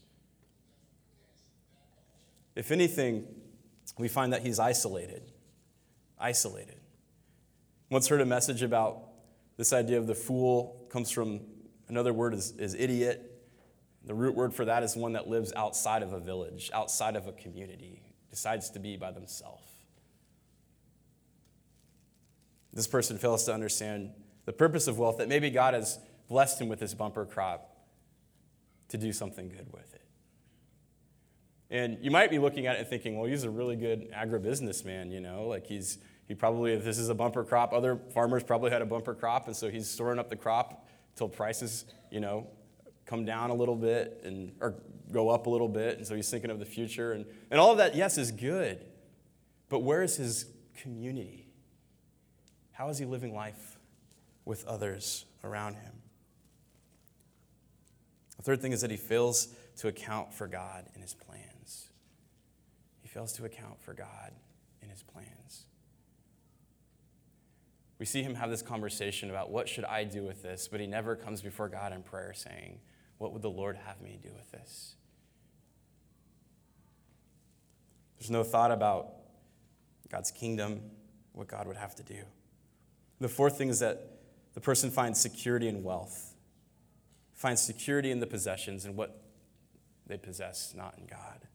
If 2.54 2.70
anything, 2.70 3.26
we 3.98 4.08
find 4.08 4.32
that 4.32 4.42
he's 4.42 4.58
isolated 4.58 5.32
isolated. 6.18 6.80
Once 7.90 8.08
heard 8.08 8.20
a 8.20 8.26
message 8.26 8.62
about 8.62 9.02
this 9.56 9.72
idea 9.72 9.98
of 9.98 10.06
the 10.06 10.14
fool 10.14 10.86
comes 10.90 11.10
from 11.10 11.40
another 11.88 12.12
word 12.12 12.34
is, 12.34 12.52
is 12.58 12.74
idiot. 12.74 13.32
The 14.04 14.14
root 14.14 14.34
word 14.34 14.54
for 14.54 14.64
that 14.64 14.82
is 14.82 14.96
one 14.96 15.12
that 15.12 15.28
lives 15.28 15.52
outside 15.54 16.02
of 16.02 16.12
a 16.12 16.20
village, 16.20 16.70
outside 16.72 17.16
of 17.16 17.26
a 17.26 17.32
community, 17.32 18.02
decides 18.30 18.70
to 18.70 18.78
be 18.78 18.96
by 18.96 19.10
themselves. 19.12 19.62
This 22.76 22.86
person 22.86 23.16
fails 23.16 23.44
to 23.44 23.54
understand 23.54 24.10
the 24.44 24.52
purpose 24.52 24.86
of 24.86 24.98
wealth, 24.98 25.16
that 25.16 25.28
maybe 25.28 25.48
God 25.48 25.72
has 25.72 25.98
blessed 26.28 26.60
him 26.60 26.68
with 26.68 26.78
this 26.78 26.92
bumper 26.92 27.24
crop 27.24 27.74
to 28.90 28.98
do 28.98 29.14
something 29.14 29.48
good 29.48 29.72
with 29.72 29.94
it. 29.94 30.02
And 31.70 31.96
you 32.02 32.10
might 32.10 32.28
be 32.28 32.38
looking 32.38 32.66
at 32.66 32.76
it 32.76 32.80
and 32.80 32.86
thinking, 32.86 33.18
well, 33.18 33.26
he's 33.26 33.44
a 33.44 33.50
really 33.50 33.76
good 33.76 34.12
agribusiness 34.12 34.84
man, 34.84 35.10
you 35.10 35.20
know, 35.20 35.46
like 35.48 35.66
he's, 35.66 35.96
he 36.28 36.34
probably, 36.34 36.74
if 36.74 36.84
this 36.84 36.98
is 36.98 37.08
a 37.08 37.14
bumper 37.14 37.44
crop, 37.44 37.72
other 37.72 37.98
farmers 38.12 38.44
probably 38.44 38.70
had 38.70 38.82
a 38.82 38.86
bumper 38.86 39.14
crop, 39.14 39.46
and 39.46 39.56
so 39.56 39.70
he's 39.70 39.88
storing 39.88 40.18
up 40.18 40.28
the 40.28 40.36
crop 40.36 40.86
until 41.14 41.30
prices, 41.30 41.86
you 42.10 42.20
know, 42.20 42.46
come 43.06 43.24
down 43.24 43.48
a 43.48 43.54
little 43.54 43.74
bit 43.74 44.20
and, 44.22 44.52
or 44.60 44.74
go 45.10 45.30
up 45.30 45.46
a 45.46 45.50
little 45.50 45.68
bit, 45.68 45.96
and 45.96 46.06
so 46.06 46.14
he's 46.14 46.28
thinking 46.28 46.50
of 46.50 46.58
the 46.58 46.66
future. 46.66 47.12
And, 47.12 47.24
and 47.50 47.58
all 47.58 47.72
of 47.72 47.78
that, 47.78 47.96
yes, 47.96 48.18
is 48.18 48.30
good, 48.30 48.84
but 49.70 49.78
where 49.78 50.02
is 50.02 50.16
his 50.16 50.44
community? 50.76 51.45
How 52.76 52.90
is 52.90 52.98
he 52.98 53.06
living 53.06 53.34
life 53.34 53.78
with 54.44 54.66
others 54.66 55.24
around 55.42 55.76
him? 55.76 55.92
The 58.36 58.42
third 58.42 58.60
thing 58.60 58.72
is 58.72 58.82
that 58.82 58.90
he 58.90 58.98
fails 58.98 59.48
to 59.78 59.88
account 59.88 60.34
for 60.34 60.46
God 60.46 60.84
in 60.94 61.00
his 61.00 61.14
plans. 61.14 61.88
He 63.00 63.08
fails 63.08 63.32
to 63.34 63.46
account 63.46 63.80
for 63.80 63.94
God 63.94 64.32
in 64.82 64.90
his 64.90 65.02
plans. 65.02 65.64
We 67.98 68.04
see 68.04 68.22
him 68.22 68.34
have 68.34 68.50
this 68.50 68.60
conversation 68.60 69.30
about 69.30 69.50
what 69.50 69.70
should 69.70 69.86
I 69.86 70.04
do 70.04 70.22
with 70.22 70.42
this, 70.42 70.68
but 70.68 70.78
he 70.78 70.86
never 70.86 71.16
comes 71.16 71.40
before 71.40 71.70
God 71.70 71.94
in 71.94 72.02
prayer 72.02 72.34
saying, 72.34 72.80
What 73.16 73.32
would 73.32 73.40
the 73.40 73.48
Lord 73.48 73.78
have 73.86 74.02
me 74.02 74.18
do 74.22 74.28
with 74.36 74.50
this? 74.52 74.96
There's 78.18 78.30
no 78.30 78.44
thought 78.44 78.70
about 78.70 79.14
God's 80.10 80.30
kingdom, 80.30 80.82
what 81.32 81.48
God 81.48 81.66
would 81.66 81.78
have 81.78 81.94
to 81.94 82.02
do. 82.02 82.22
The 83.20 83.28
fourth 83.28 83.56
thing 83.56 83.68
is 83.68 83.80
that 83.80 84.18
the 84.54 84.60
person 84.60 84.90
finds 84.90 85.20
security 85.20 85.68
in 85.68 85.82
wealth, 85.82 86.34
finds 87.34 87.62
security 87.62 88.10
in 88.10 88.20
the 88.20 88.26
possessions 88.26 88.84
and 88.84 88.96
what 88.96 89.22
they 90.06 90.16
possess, 90.16 90.74
not 90.76 90.94
in 90.98 91.06
God 91.06 91.46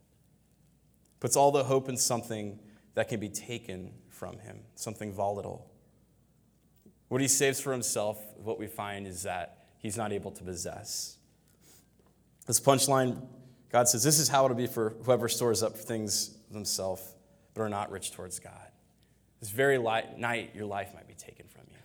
puts 1.21 1.38
all 1.38 1.52
the 1.52 1.63
hope 1.63 1.88
in 1.88 1.95
something 1.95 2.60
that 2.95 3.08
can 3.08 3.21
be 3.21 3.30
taken 3.30 3.93
from 4.10 4.39
him, 4.39 4.60
something 4.76 5.13
volatile. 5.13 5.71
What 7.08 7.21
he 7.21 7.28
saves 7.30 7.62
for 7.62 7.71
himself, 7.71 8.17
what 8.38 8.60
we 8.60 8.67
find 8.67 9.08
is 9.08 9.24
that 9.24 9.67
he's 9.78 9.95
not 9.95 10.12
able 10.12 10.32
to 10.32 10.43
possess. 10.43 11.17
This 12.47 12.60
punchline, 12.60 13.21
God 13.71 13.88
says, 13.88 14.04
this 14.04 14.19
is 14.19 14.28
how 14.28 14.43
it'll 14.45 14.58
be 14.58 14.67
for 14.67 14.95
whoever 15.06 15.30
stores 15.30 15.63
up 15.63 15.78
things 15.78 16.36
themselves, 16.50 17.13
but 17.54 17.62
are 17.62 17.69
not 17.69 17.91
rich 17.91 18.12
towards 18.12 18.39
God. 18.39 18.71
This 19.42 19.50
very 19.50 19.78
light, 19.78 20.18
night, 20.18 20.52
your 20.56 20.66
life 20.66 20.94
might 20.94 21.08
be 21.08 21.16
taken 21.16 21.48
from 21.48 21.64
you. 21.70 21.78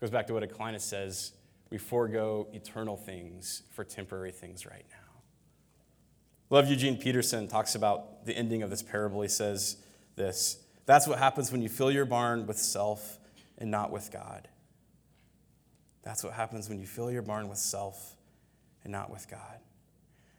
Goes 0.00 0.10
back 0.10 0.26
to 0.28 0.32
what 0.32 0.42
Aquinas 0.42 0.84
says 0.84 1.32
we 1.70 1.78
forego 1.78 2.46
eternal 2.52 2.96
things 2.96 3.62
for 3.72 3.84
temporary 3.84 4.30
things 4.30 4.64
right 4.64 4.84
now. 4.90 4.96
Love 6.50 6.68
Eugene 6.68 6.96
Peterson 6.96 7.48
talks 7.48 7.74
about 7.74 8.24
the 8.26 8.32
ending 8.36 8.62
of 8.62 8.70
this 8.70 8.82
parable. 8.82 9.22
He 9.22 9.28
says 9.28 9.78
this 10.14 10.58
That's 10.86 11.08
what 11.08 11.18
happens 11.18 11.50
when 11.50 11.62
you 11.62 11.68
fill 11.68 11.90
your 11.90 12.04
barn 12.04 12.46
with 12.46 12.58
self 12.58 13.18
and 13.58 13.70
not 13.70 13.90
with 13.90 14.12
God. 14.12 14.46
That's 16.04 16.22
what 16.22 16.34
happens 16.34 16.68
when 16.68 16.78
you 16.78 16.86
fill 16.86 17.10
your 17.10 17.22
barn 17.22 17.48
with 17.48 17.58
self 17.58 18.14
and 18.84 18.92
not 18.92 19.10
with 19.10 19.28
God. 19.28 19.58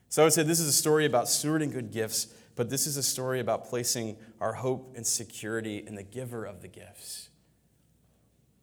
So 0.09 0.21
I 0.21 0.25
would 0.25 0.33
say 0.33 0.43
this 0.43 0.59
is 0.59 0.67
a 0.67 0.73
story 0.73 1.05
about 1.05 1.25
stewarding 1.25 1.73
good 1.73 1.91
gifts, 1.91 2.27
but 2.55 2.69
this 2.69 2.87
is 2.87 2.97
a 2.97 3.03
story 3.03 3.39
about 3.39 3.65
placing 3.65 4.17
our 4.39 4.53
hope 4.53 4.93
and 4.95 5.05
security 5.05 5.83
in 5.85 5.95
the 5.95 6.03
giver 6.03 6.45
of 6.45 6.61
the 6.61 6.67
gifts. 6.67 7.29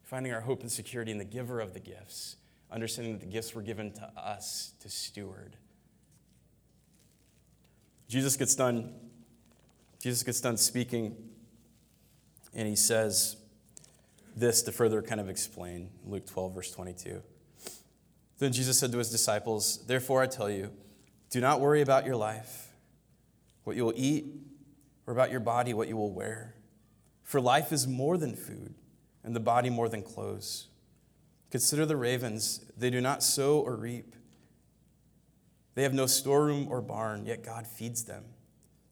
Finding 0.03 0.33
our 0.33 0.41
hope 0.41 0.63
and 0.63 0.71
security 0.71 1.11
in 1.11 1.19
the 1.19 1.25
giver 1.25 1.61
of 1.61 1.75
the 1.75 1.81
gifts, 1.81 2.37
understanding 2.71 3.15
that 3.15 3.21
the 3.21 3.31
gifts 3.31 3.55
were 3.55 3.63
given 3.63 3.93
to 3.93 4.11
us 4.17 4.73
to 4.81 4.89
steward. 4.89 5.57
Jesus 8.09 8.37
gets 8.37 8.55
done 8.55 8.93
Jesus 10.01 10.25
gets 10.25 10.41
done 10.41 10.57
speaking 10.57 11.17
and 12.53 12.67
he 12.67 12.75
says 12.75 13.37
this 14.37 14.61
to 14.63 14.73
further 14.73 15.01
kind 15.01 15.21
of 15.21 15.29
explain 15.29 15.91
Luke 16.05 16.27
12 16.27 16.55
verse 16.55 16.71
22. 16.73 17.23
Then 18.39 18.53
Jesus 18.53 18.79
said 18.79 18.91
to 18.93 18.99
his 18.99 19.11
disciples, 19.11 19.79
"Therefore 19.87 20.23
I 20.23 20.27
tell 20.27 20.51
you, 20.51 20.73
do 21.31 21.41
not 21.41 21.61
worry 21.61 21.81
about 21.81 22.05
your 22.05 22.17
life, 22.17 22.62
what 23.65 23.77
you 23.77 23.85
will 23.85 23.95
eat, 23.97 24.27
or 25.07 25.13
about 25.13 25.31
your 25.31 25.41
body, 25.41 25.75
what 25.75 25.89
you 25.89 25.97
will 25.97 26.13
wear. 26.13 26.55
For 27.23 27.41
life 27.41 27.73
is 27.73 27.87
more 27.87 28.17
than 28.17 28.35
food, 28.35 28.75
and 29.25 29.35
the 29.35 29.41
body 29.41 29.71
more 29.71 29.89
than 29.89 30.03
clothes. 30.03 30.69
Consider 31.51 31.87
the 31.87 31.97
ravens, 31.97 32.65
they 32.77 32.91
do 32.91 33.01
not 33.01 33.23
sow 33.23 33.61
or 33.61 33.77
reap. 33.77 34.15
They 35.75 35.83
have 35.83 35.95
no 35.95 36.07
storeroom 36.07 36.67
or 36.69 36.81
barn, 36.81 37.27
yet 37.27 37.45
God 37.45 37.67
feeds 37.67 38.05
them. 38.05 38.25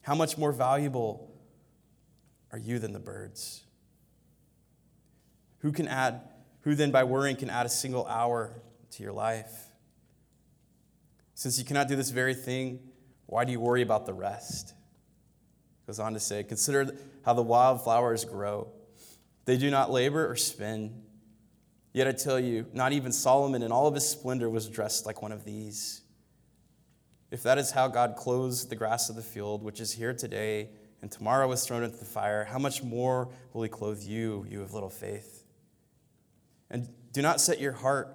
How 0.03 0.15
much 0.15 0.39
more 0.39 0.53
valuable 0.53 1.31
are 2.53 2.59
you 2.59 2.79
than 2.79 2.93
the 2.93 2.99
birds? 2.99 3.65
Who 5.59 5.73
can 5.73 5.89
add, 5.89 6.21
who 6.63 6.75
then 6.75 6.91
by 6.91 7.05
worrying 7.05 7.37
can 7.37 7.51
add 7.51 7.67
a 7.67 7.71
single 7.71 8.07
hour 8.07 8.63
to 8.93 9.03
your 9.03 9.13
life? 9.13 9.69
Since 11.35 11.59
you 11.59 11.65
cannot 11.65 11.89
do 11.89 11.97
this 11.97 12.11
very 12.11 12.35
thing, 12.35 12.81
why 13.31 13.45
do 13.45 13.53
you 13.53 13.61
worry 13.61 13.83
about 13.83 14.07
the 14.07 14.12
rest? 14.12 14.75
Goes 15.87 16.01
on 16.01 16.14
to 16.14 16.21
say, 16.21 16.43
Consider 16.43 16.97
how 17.25 17.33
the 17.33 17.43
wildflowers 17.43 18.25
grow. 18.25 18.73
They 19.45 19.57
do 19.57 19.71
not 19.71 19.90
labor 19.90 20.29
or 20.29 20.35
spin. 20.35 21.03
Yet 21.93 22.09
I 22.09 22.12
tell 22.12 22.40
you, 22.40 22.66
not 22.73 22.93
even 22.93 23.12
Solomon 23.12 23.62
in 23.62 23.71
all 23.71 23.87
of 23.87 23.95
his 23.95 24.09
splendor 24.09 24.51
was 24.51 24.69
dressed 24.69 25.07
like 25.07 25.23
one 25.23 25.31
of 25.31 25.45
these. 25.45 26.03
If 27.31 27.45
that 27.45 27.57
is 27.57 27.71
how 27.71 27.87
God 27.87 28.16
clothes 28.16 28.66
the 28.66 28.77
grass 28.77 29.09
of 29.09 29.16
the 29.16 29.23
field, 29.23 29.62
which 29.62 29.81
is 29.81 29.93
here 29.93 30.12
today 30.12 30.71
and 31.01 31.11
tomorrow 31.11 31.51
is 31.53 31.64
thrown 31.64 31.85
into 31.85 31.97
the 31.97 32.05
fire, 32.05 32.45
how 32.45 32.59
much 32.59 32.83
more 32.83 33.29
will 33.53 33.62
he 33.62 33.69
clothe 33.69 34.03
you, 34.03 34.45
you 34.49 34.62
of 34.62 34.75
little 34.75 34.90
faith? 34.90 35.45
And 36.69 36.88
do 37.12 37.23
not 37.23 37.40
set 37.40 37.61
your 37.61 37.73
heart 37.73 38.09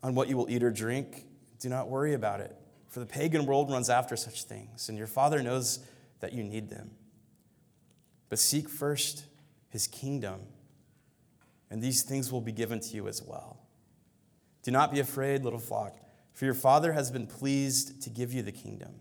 on 0.00 0.14
what 0.14 0.28
you 0.28 0.36
will 0.36 0.48
eat 0.48 0.62
or 0.62 0.70
drink 0.70 1.26
do 1.62 1.68
not 1.68 1.88
worry 1.88 2.14
about 2.14 2.40
it, 2.40 2.56
for 2.92 3.00
the 3.00 3.06
pagan 3.06 3.46
world 3.46 3.70
runs 3.70 3.88
after 3.88 4.16
such 4.16 4.44
things, 4.44 4.90
and 4.90 4.98
your 4.98 5.06
Father 5.06 5.42
knows 5.42 5.78
that 6.20 6.34
you 6.34 6.44
need 6.44 6.68
them. 6.68 6.90
But 8.28 8.38
seek 8.38 8.68
first 8.68 9.24
his 9.70 9.86
kingdom, 9.86 10.40
and 11.70 11.80
these 11.80 12.02
things 12.02 12.30
will 12.30 12.42
be 12.42 12.52
given 12.52 12.80
to 12.80 12.94
you 12.94 13.08
as 13.08 13.22
well. 13.22 13.60
Do 14.62 14.70
not 14.70 14.92
be 14.92 15.00
afraid, 15.00 15.42
little 15.42 15.58
flock, 15.58 16.00
for 16.34 16.44
your 16.44 16.52
Father 16.52 16.92
has 16.92 17.10
been 17.10 17.26
pleased 17.26 18.02
to 18.02 18.10
give 18.10 18.30
you 18.30 18.42
the 18.42 18.52
kingdom. 18.52 18.92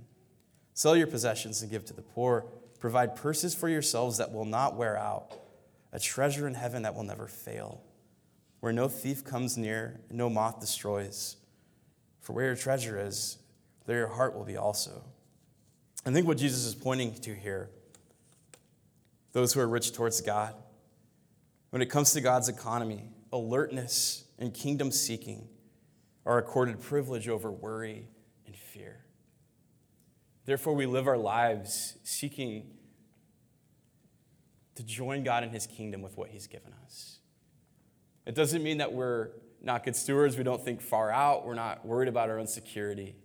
Sell 0.73 0.95
your 0.95 1.08
possessions 1.08 1.62
and 1.62 1.69
give 1.69 1.84
to 1.84 1.93
the 1.93 2.01
poor. 2.01 2.45
Provide 2.80 3.17
purses 3.17 3.54
for 3.54 3.67
yourselves 3.67 4.17
that 4.19 4.32
will 4.32 4.45
not 4.45 4.77
wear 4.77 4.97
out, 4.97 5.34
a 5.91 5.99
treasure 5.99 6.47
in 6.47 6.54
heaven 6.54 6.84
that 6.84 6.95
will 6.95 7.04
never 7.04 7.27
fail, 7.27 7.84
where 8.62 8.71
no 8.71 8.88
thief 8.88 9.25
comes 9.25 9.58
near, 9.58 9.99
no 10.10 10.30
moth 10.30 10.62
destroys. 10.62 11.36
For 12.21 12.32
where 12.32 12.45
your 12.45 12.56
treasure 12.56 12.97
is, 12.97 13.38
there 13.85 13.97
your 13.97 14.07
heart 14.07 14.35
will 14.35 14.45
be 14.45 14.57
also. 14.57 15.03
I 16.05 16.11
think 16.11 16.27
what 16.27 16.37
Jesus 16.37 16.65
is 16.65 16.75
pointing 16.75 17.13
to 17.13 17.33
here, 17.33 17.69
those 19.33 19.53
who 19.53 19.59
are 19.59 19.67
rich 19.67 19.93
towards 19.93 20.21
God, 20.21 20.55
when 21.69 21.81
it 21.81 21.87
comes 21.87 22.13
to 22.13 22.21
God's 22.21 22.49
economy, 22.49 23.09
alertness 23.31 24.25
and 24.39 24.53
kingdom 24.53 24.91
seeking 24.91 25.47
are 26.25 26.37
accorded 26.37 26.81
privilege 26.81 27.27
over 27.27 27.51
worry 27.51 28.07
and 28.45 28.55
fear. 28.55 29.05
Therefore, 30.45 30.73
we 30.73 30.85
live 30.85 31.07
our 31.07 31.17
lives 31.17 31.97
seeking 32.03 32.71
to 34.75 34.83
join 34.83 35.23
God 35.23 35.43
in 35.43 35.49
his 35.49 35.67
kingdom 35.67 36.01
with 36.01 36.17
what 36.17 36.29
he's 36.29 36.47
given 36.47 36.73
us. 36.83 37.19
It 38.25 38.35
doesn't 38.35 38.63
mean 38.63 38.77
that 38.79 38.91
we're 38.93 39.29
not 39.61 39.83
good 39.83 39.95
stewards. 39.95 40.37
We 40.37 40.43
don't 40.43 40.63
think 40.63 40.81
far 40.81 41.11
out. 41.11 41.45
We're 41.45 41.55
not 41.55 41.85
worried 41.85 42.07
about 42.07 42.29
our 42.29 42.39
own 42.39 42.47
security. 42.47 43.15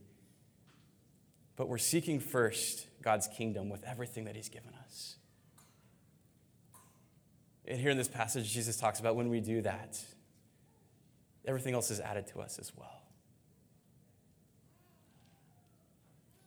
But 1.57 1.69
we're 1.69 1.79
seeking 1.79 2.21
first 2.21 2.87
God's 3.03 3.29
kingdom 3.29 3.69
with 3.69 3.83
everything 3.85 4.25
that 4.25 4.37
He's 4.37 4.49
given 4.49 4.73
us. 4.85 5.17
And 7.67 7.81
here 7.81 7.91
in 7.91 7.97
this 7.97 8.09
passage, 8.09 8.53
Jesus 8.53 8.77
talks 8.77 9.01
about 9.01 9.17
when 9.17 9.29
we 9.29 9.41
do 9.41 9.63
that, 9.63 9.99
everything 11.45 11.75
else 11.75 11.91
is 11.91 11.99
added 11.99 12.27
to 12.29 12.41
us 12.41 12.59
as 12.59 12.73
well. 12.77 13.03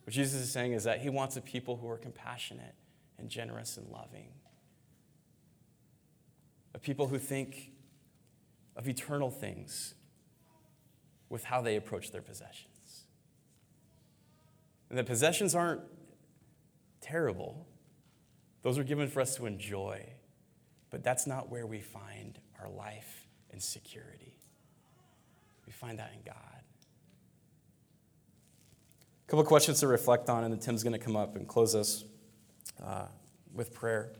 What 0.04 0.14
Jesus 0.14 0.40
is 0.40 0.50
saying 0.50 0.72
is 0.72 0.84
that 0.84 1.00
He 1.00 1.10
wants 1.10 1.36
a 1.36 1.40
people 1.40 1.76
who 1.76 1.88
are 1.88 1.98
compassionate 1.98 2.74
and 3.18 3.28
generous 3.28 3.76
and 3.76 3.86
loving, 3.90 4.28
a 6.74 6.78
people 6.78 7.08
who 7.08 7.18
think 7.18 7.72
of 8.76 8.88
eternal 8.88 9.30
things 9.30 9.94
with 11.28 11.44
how 11.44 11.60
they 11.60 11.76
approach 11.76 12.12
their 12.12 12.22
possessions. 12.22 12.79
And 14.90 14.98
the 14.98 15.04
possessions 15.04 15.54
aren't 15.54 15.82
terrible, 17.00 17.66
those 18.62 18.76
are 18.76 18.84
given 18.84 19.08
for 19.08 19.20
us 19.20 19.36
to 19.36 19.46
enjoy, 19.46 20.04
but 20.90 21.02
that's 21.02 21.26
not 21.26 21.48
where 21.48 21.66
we 21.66 21.80
find 21.80 22.38
our 22.60 22.68
life 22.68 23.26
and 23.50 23.62
security. 23.62 24.36
We 25.64 25.72
find 25.72 25.98
that 25.98 26.12
in 26.14 26.22
God. 26.26 26.36
A 29.26 29.30
couple 29.30 29.44
questions 29.44 29.80
to 29.80 29.86
reflect 29.86 30.28
on, 30.28 30.42
and 30.44 30.52
then 30.52 30.60
Tim's 30.60 30.82
going 30.82 30.92
to 30.92 30.98
come 30.98 31.16
up 31.16 31.36
and 31.36 31.46
close 31.46 31.74
us 31.74 32.04
uh, 32.84 33.06
with 33.54 33.72
prayer. 33.72 34.12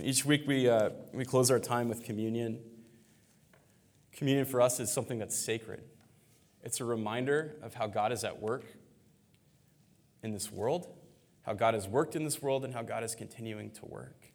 Each 0.00 0.24
week 0.24 0.46
we, 0.46 0.68
uh, 0.68 0.90
we 1.12 1.24
close 1.24 1.50
our 1.50 1.58
time 1.58 1.88
with 1.88 2.04
communion. 2.04 2.60
Communion 4.12 4.46
for 4.46 4.60
us 4.60 4.78
is 4.78 4.92
something 4.92 5.18
that's 5.18 5.36
sacred. 5.36 5.82
It's 6.62 6.80
a 6.80 6.84
reminder 6.84 7.56
of 7.62 7.74
how 7.74 7.88
God 7.88 8.12
is 8.12 8.22
at 8.22 8.40
work 8.40 8.64
in 10.22 10.32
this 10.32 10.50
world, 10.50 10.88
how 11.42 11.54
God 11.54 11.74
has 11.74 11.88
worked 11.88 12.16
in 12.16 12.24
this 12.24 12.42
world, 12.42 12.64
and 12.64 12.74
how 12.74 12.82
God 12.82 13.04
is 13.04 13.14
continuing 13.14 13.70
to 13.72 13.86
work. 13.86 14.32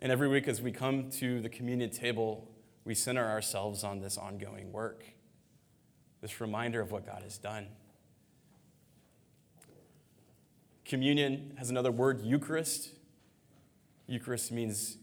And 0.00 0.10
every 0.10 0.28
week, 0.28 0.48
as 0.48 0.62
we 0.62 0.72
come 0.72 1.10
to 1.12 1.40
the 1.40 1.48
communion 1.48 1.90
table, 1.90 2.48
we 2.84 2.94
center 2.94 3.26
ourselves 3.26 3.84
on 3.84 4.00
this 4.00 4.16
ongoing 4.16 4.72
work, 4.72 5.04
this 6.20 6.40
reminder 6.40 6.80
of 6.80 6.90
what 6.90 7.04
God 7.06 7.22
has 7.22 7.38
done. 7.38 7.66
Communion 10.84 11.52
has 11.56 11.70
another 11.70 11.92
word, 11.92 12.22
Eucharist. 12.22 12.90
Eucharist 14.06 14.50
means 14.50 14.96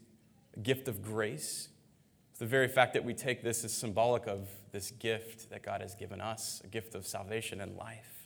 a 0.55 0.59
gift 0.59 0.87
of 0.87 1.01
grace. 1.01 1.69
The 2.39 2.45
very 2.45 2.67
fact 2.67 2.93
that 2.93 3.05
we 3.05 3.13
take 3.13 3.41
this 3.41 3.63
is 3.63 3.71
symbolic 3.71 4.27
of 4.27 4.49
this 4.71 4.91
gift 4.91 5.49
that 5.49 5.63
God 5.63 5.81
has 5.81 5.95
given 5.95 6.19
us, 6.19 6.61
a 6.63 6.67
gift 6.67 6.93
of 6.93 7.07
salvation 7.07 7.61
and 7.61 7.77
life. 7.77 8.16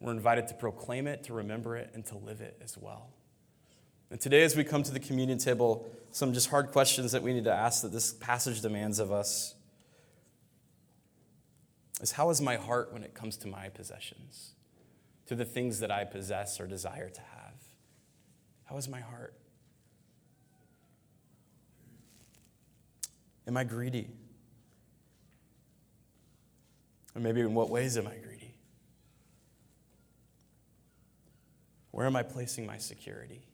We're 0.00 0.12
invited 0.12 0.48
to 0.48 0.54
proclaim 0.54 1.06
it, 1.06 1.24
to 1.24 1.32
remember 1.32 1.76
it, 1.76 1.90
and 1.94 2.04
to 2.06 2.16
live 2.16 2.40
it 2.40 2.56
as 2.62 2.78
well. 2.78 3.10
And 4.10 4.20
today, 4.20 4.42
as 4.42 4.56
we 4.56 4.64
come 4.64 4.82
to 4.84 4.92
the 4.92 5.00
communion 5.00 5.38
table, 5.38 5.88
some 6.12 6.32
just 6.32 6.48
hard 6.48 6.70
questions 6.70 7.12
that 7.12 7.22
we 7.22 7.34
need 7.34 7.44
to 7.44 7.52
ask 7.52 7.82
that 7.82 7.92
this 7.92 8.12
passage 8.12 8.60
demands 8.60 8.98
of 8.98 9.12
us 9.12 9.54
is 12.00 12.12
how 12.12 12.30
is 12.30 12.40
my 12.40 12.56
heart 12.56 12.92
when 12.92 13.02
it 13.02 13.12
comes 13.12 13.36
to 13.38 13.48
my 13.48 13.68
possessions, 13.68 14.52
to 15.26 15.34
the 15.34 15.44
things 15.44 15.80
that 15.80 15.90
I 15.90 16.04
possess 16.04 16.60
or 16.60 16.66
desire 16.66 17.08
to 17.08 17.20
have? 17.20 17.54
How 18.64 18.76
is 18.76 18.88
my 18.88 19.00
heart? 19.00 19.34
Am 23.46 23.56
I 23.56 23.64
greedy? 23.64 24.10
Or 27.14 27.20
maybe 27.20 27.40
in 27.40 27.54
what 27.54 27.68
ways 27.68 27.98
am 27.98 28.06
I 28.06 28.14
greedy? 28.16 28.37
Where 31.90 32.06
am 32.06 32.16
I 32.16 32.22
placing 32.22 32.66
my 32.66 32.78
security? 32.78 33.46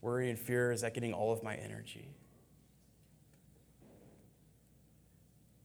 Worry 0.00 0.30
and 0.30 0.38
fear, 0.38 0.70
is 0.72 0.82
that 0.82 0.94
getting 0.94 1.12
all 1.12 1.32
of 1.32 1.42
my 1.42 1.54
energy? 1.56 2.08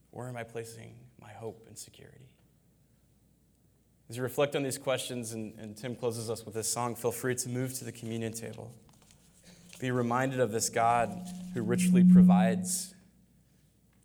Where 0.10 0.28
am 0.28 0.36
I 0.36 0.44
placing 0.44 0.96
my 1.22 1.32
hope 1.32 1.66
and 1.68 1.78
security? 1.78 2.30
As 4.10 4.18
you 4.18 4.24
reflect 4.24 4.56
on 4.56 4.64
these 4.64 4.78
questions, 4.78 5.32
and, 5.32 5.54
and 5.58 5.78
Tim 5.78 5.96
closes 5.96 6.30
us 6.30 6.44
with 6.44 6.54
this 6.54 6.68
song, 6.68 6.96
feel 6.96 7.14
free 7.14 7.36
to 7.36 7.50
move 7.50 7.74
to 7.76 7.86
the 7.86 7.92
communion 7.94 8.34
table. 8.34 8.74
Be 9.80 9.90
reminded 9.90 10.40
of 10.40 10.52
this 10.52 10.70
God 10.70 11.26
who 11.54 11.62
richly 11.62 12.04
provides, 12.04 12.94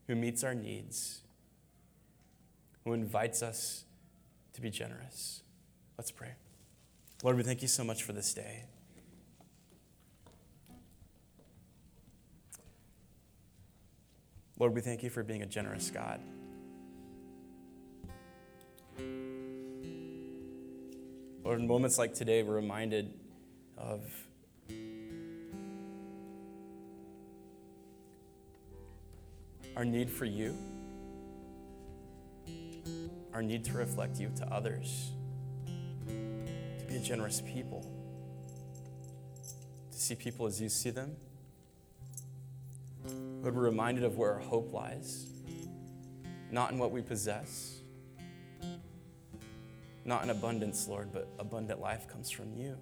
who 0.07 0.15
meets 0.15 0.45
our 0.45 0.55
needs. 0.55 1.23
who 2.87 2.93
invites 2.93 3.43
us 3.43 3.85
to 4.53 4.61
be 4.61 4.71
generous. 4.71 5.43
Let's 5.99 6.11
pray. 6.11 6.33
Lord, 7.23 7.37
we 7.37 7.43
thank 7.43 7.63
you 7.63 7.69
so 7.69 7.83
much 7.83 8.03
for 8.03 8.13
this 8.13 8.35
day. 8.35 8.65
Lord, 14.59 14.75
we 14.75 14.81
thank 14.81 15.03
you 15.03 15.11
for 15.11 15.23
being 15.23 15.43
a 15.43 15.47
generous 15.47 15.91
God. 15.91 16.21
Lord, 21.45 21.61
in 21.61 21.67
moments 21.67 21.99
like 21.99 22.15
today, 22.15 22.43
we're 22.43 22.55
reminded 22.55 23.13
of 23.79 24.03
our 29.77 29.85
need 29.85 30.11
for 30.11 30.25
you, 30.25 30.57
our 33.33 33.43
need 33.43 33.65
to 33.67 33.73
reflect 33.75 34.19
you 34.19 34.31
to 34.37 34.47
others, 34.53 35.13
be 36.99 37.05
generous 37.05 37.43
people, 37.43 37.85
to 39.93 39.99
see 39.99 40.15
people 40.15 40.47
as 40.47 40.61
you 40.61 40.69
see 40.69 40.91
them. 40.91 41.15
Lord, 43.43 43.55
we're 43.55 43.63
reminded 43.63 44.05
of 44.05 44.17
where 44.17 44.33
our 44.33 44.39
hope 44.39 44.73
lies, 44.73 45.27
not 46.51 46.73
in 46.73 46.79
what 46.79 46.91
we 46.91 47.03
possess, 47.03 47.81
not 50.05 50.23
in 50.23 50.31
abundance, 50.31 50.89
Lord, 50.89 51.13
but 51.13 51.29
abundant 51.39 51.81
life 51.81 52.09
comes 52.09 52.31
from 52.31 52.55
you. 52.55 52.77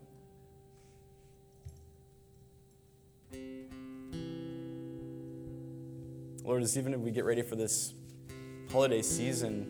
Lord, 6.45 6.63
as 6.63 6.77
even 6.79 6.95
if 6.95 7.01
we 7.01 7.11
get 7.11 7.25
ready 7.25 7.43
for 7.43 7.57
this 7.57 7.95
holiday 8.71 9.03
season, 9.03 9.67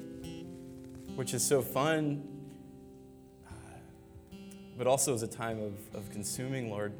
which 1.14 1.32
is 1.32 1.42
so 1.42 1.62
fun, 1.62 2.33
but 4.76 4.86
also 4.86 5.14
as 5.14 5.22
a 5.22 5.26
time 5.26 5.60
of, 5.60 5.72
of 5.94 6.10
consuming, 6.10 6.70
Lord, 6.70 6.92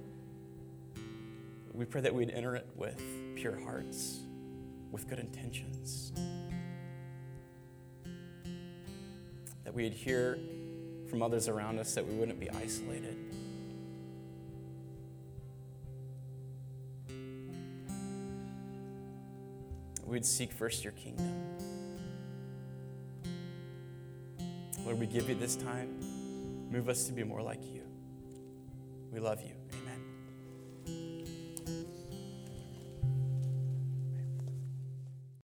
we 1.72 1.84
pray 1.84 2.00
that 2.00 2.14
we'd 2.14 2.30
enter 2.30 2.54
it 2.54 2.66
with 2.76 3.02
pure 3.34 3.58
hearts, 3.60 4.20
with 4.92 5.08
good 5.08 5.18
intentions. 5.18 6.12
That 9.64 9.74
we'd 9.74 9.92
hear 9.92 10.38
from 11.10 11.22
others 11.22 11.48
around 11.48 11.78
us, 11.78 11.94
that 11.94 12.06
we 12.06 12.14
wouldn't 12.14 12.38
be 12.38 12.48
isolated. 12.50 13.16
We'd 20.06 20.24
seek 20.24 20.52
first 20.52 20.84
your 20.84 20.92
kingdom. 20.92 21.34
Lord, 24.84 25.00
we 25.00 25.06
give 25.06 25.28
you 25.28 25.34
this 25.34 25.56
time. 25.56 26.13
Move 26.74 26.88
us 26.88 27.04
to 27.04 27.12
be 27.12 27.22
more 27.22 27.40
like 27.40 27.62
you. 27.72 27.82
We 29.12 29.20
love 29.20 29.40
you. 29.40 29.63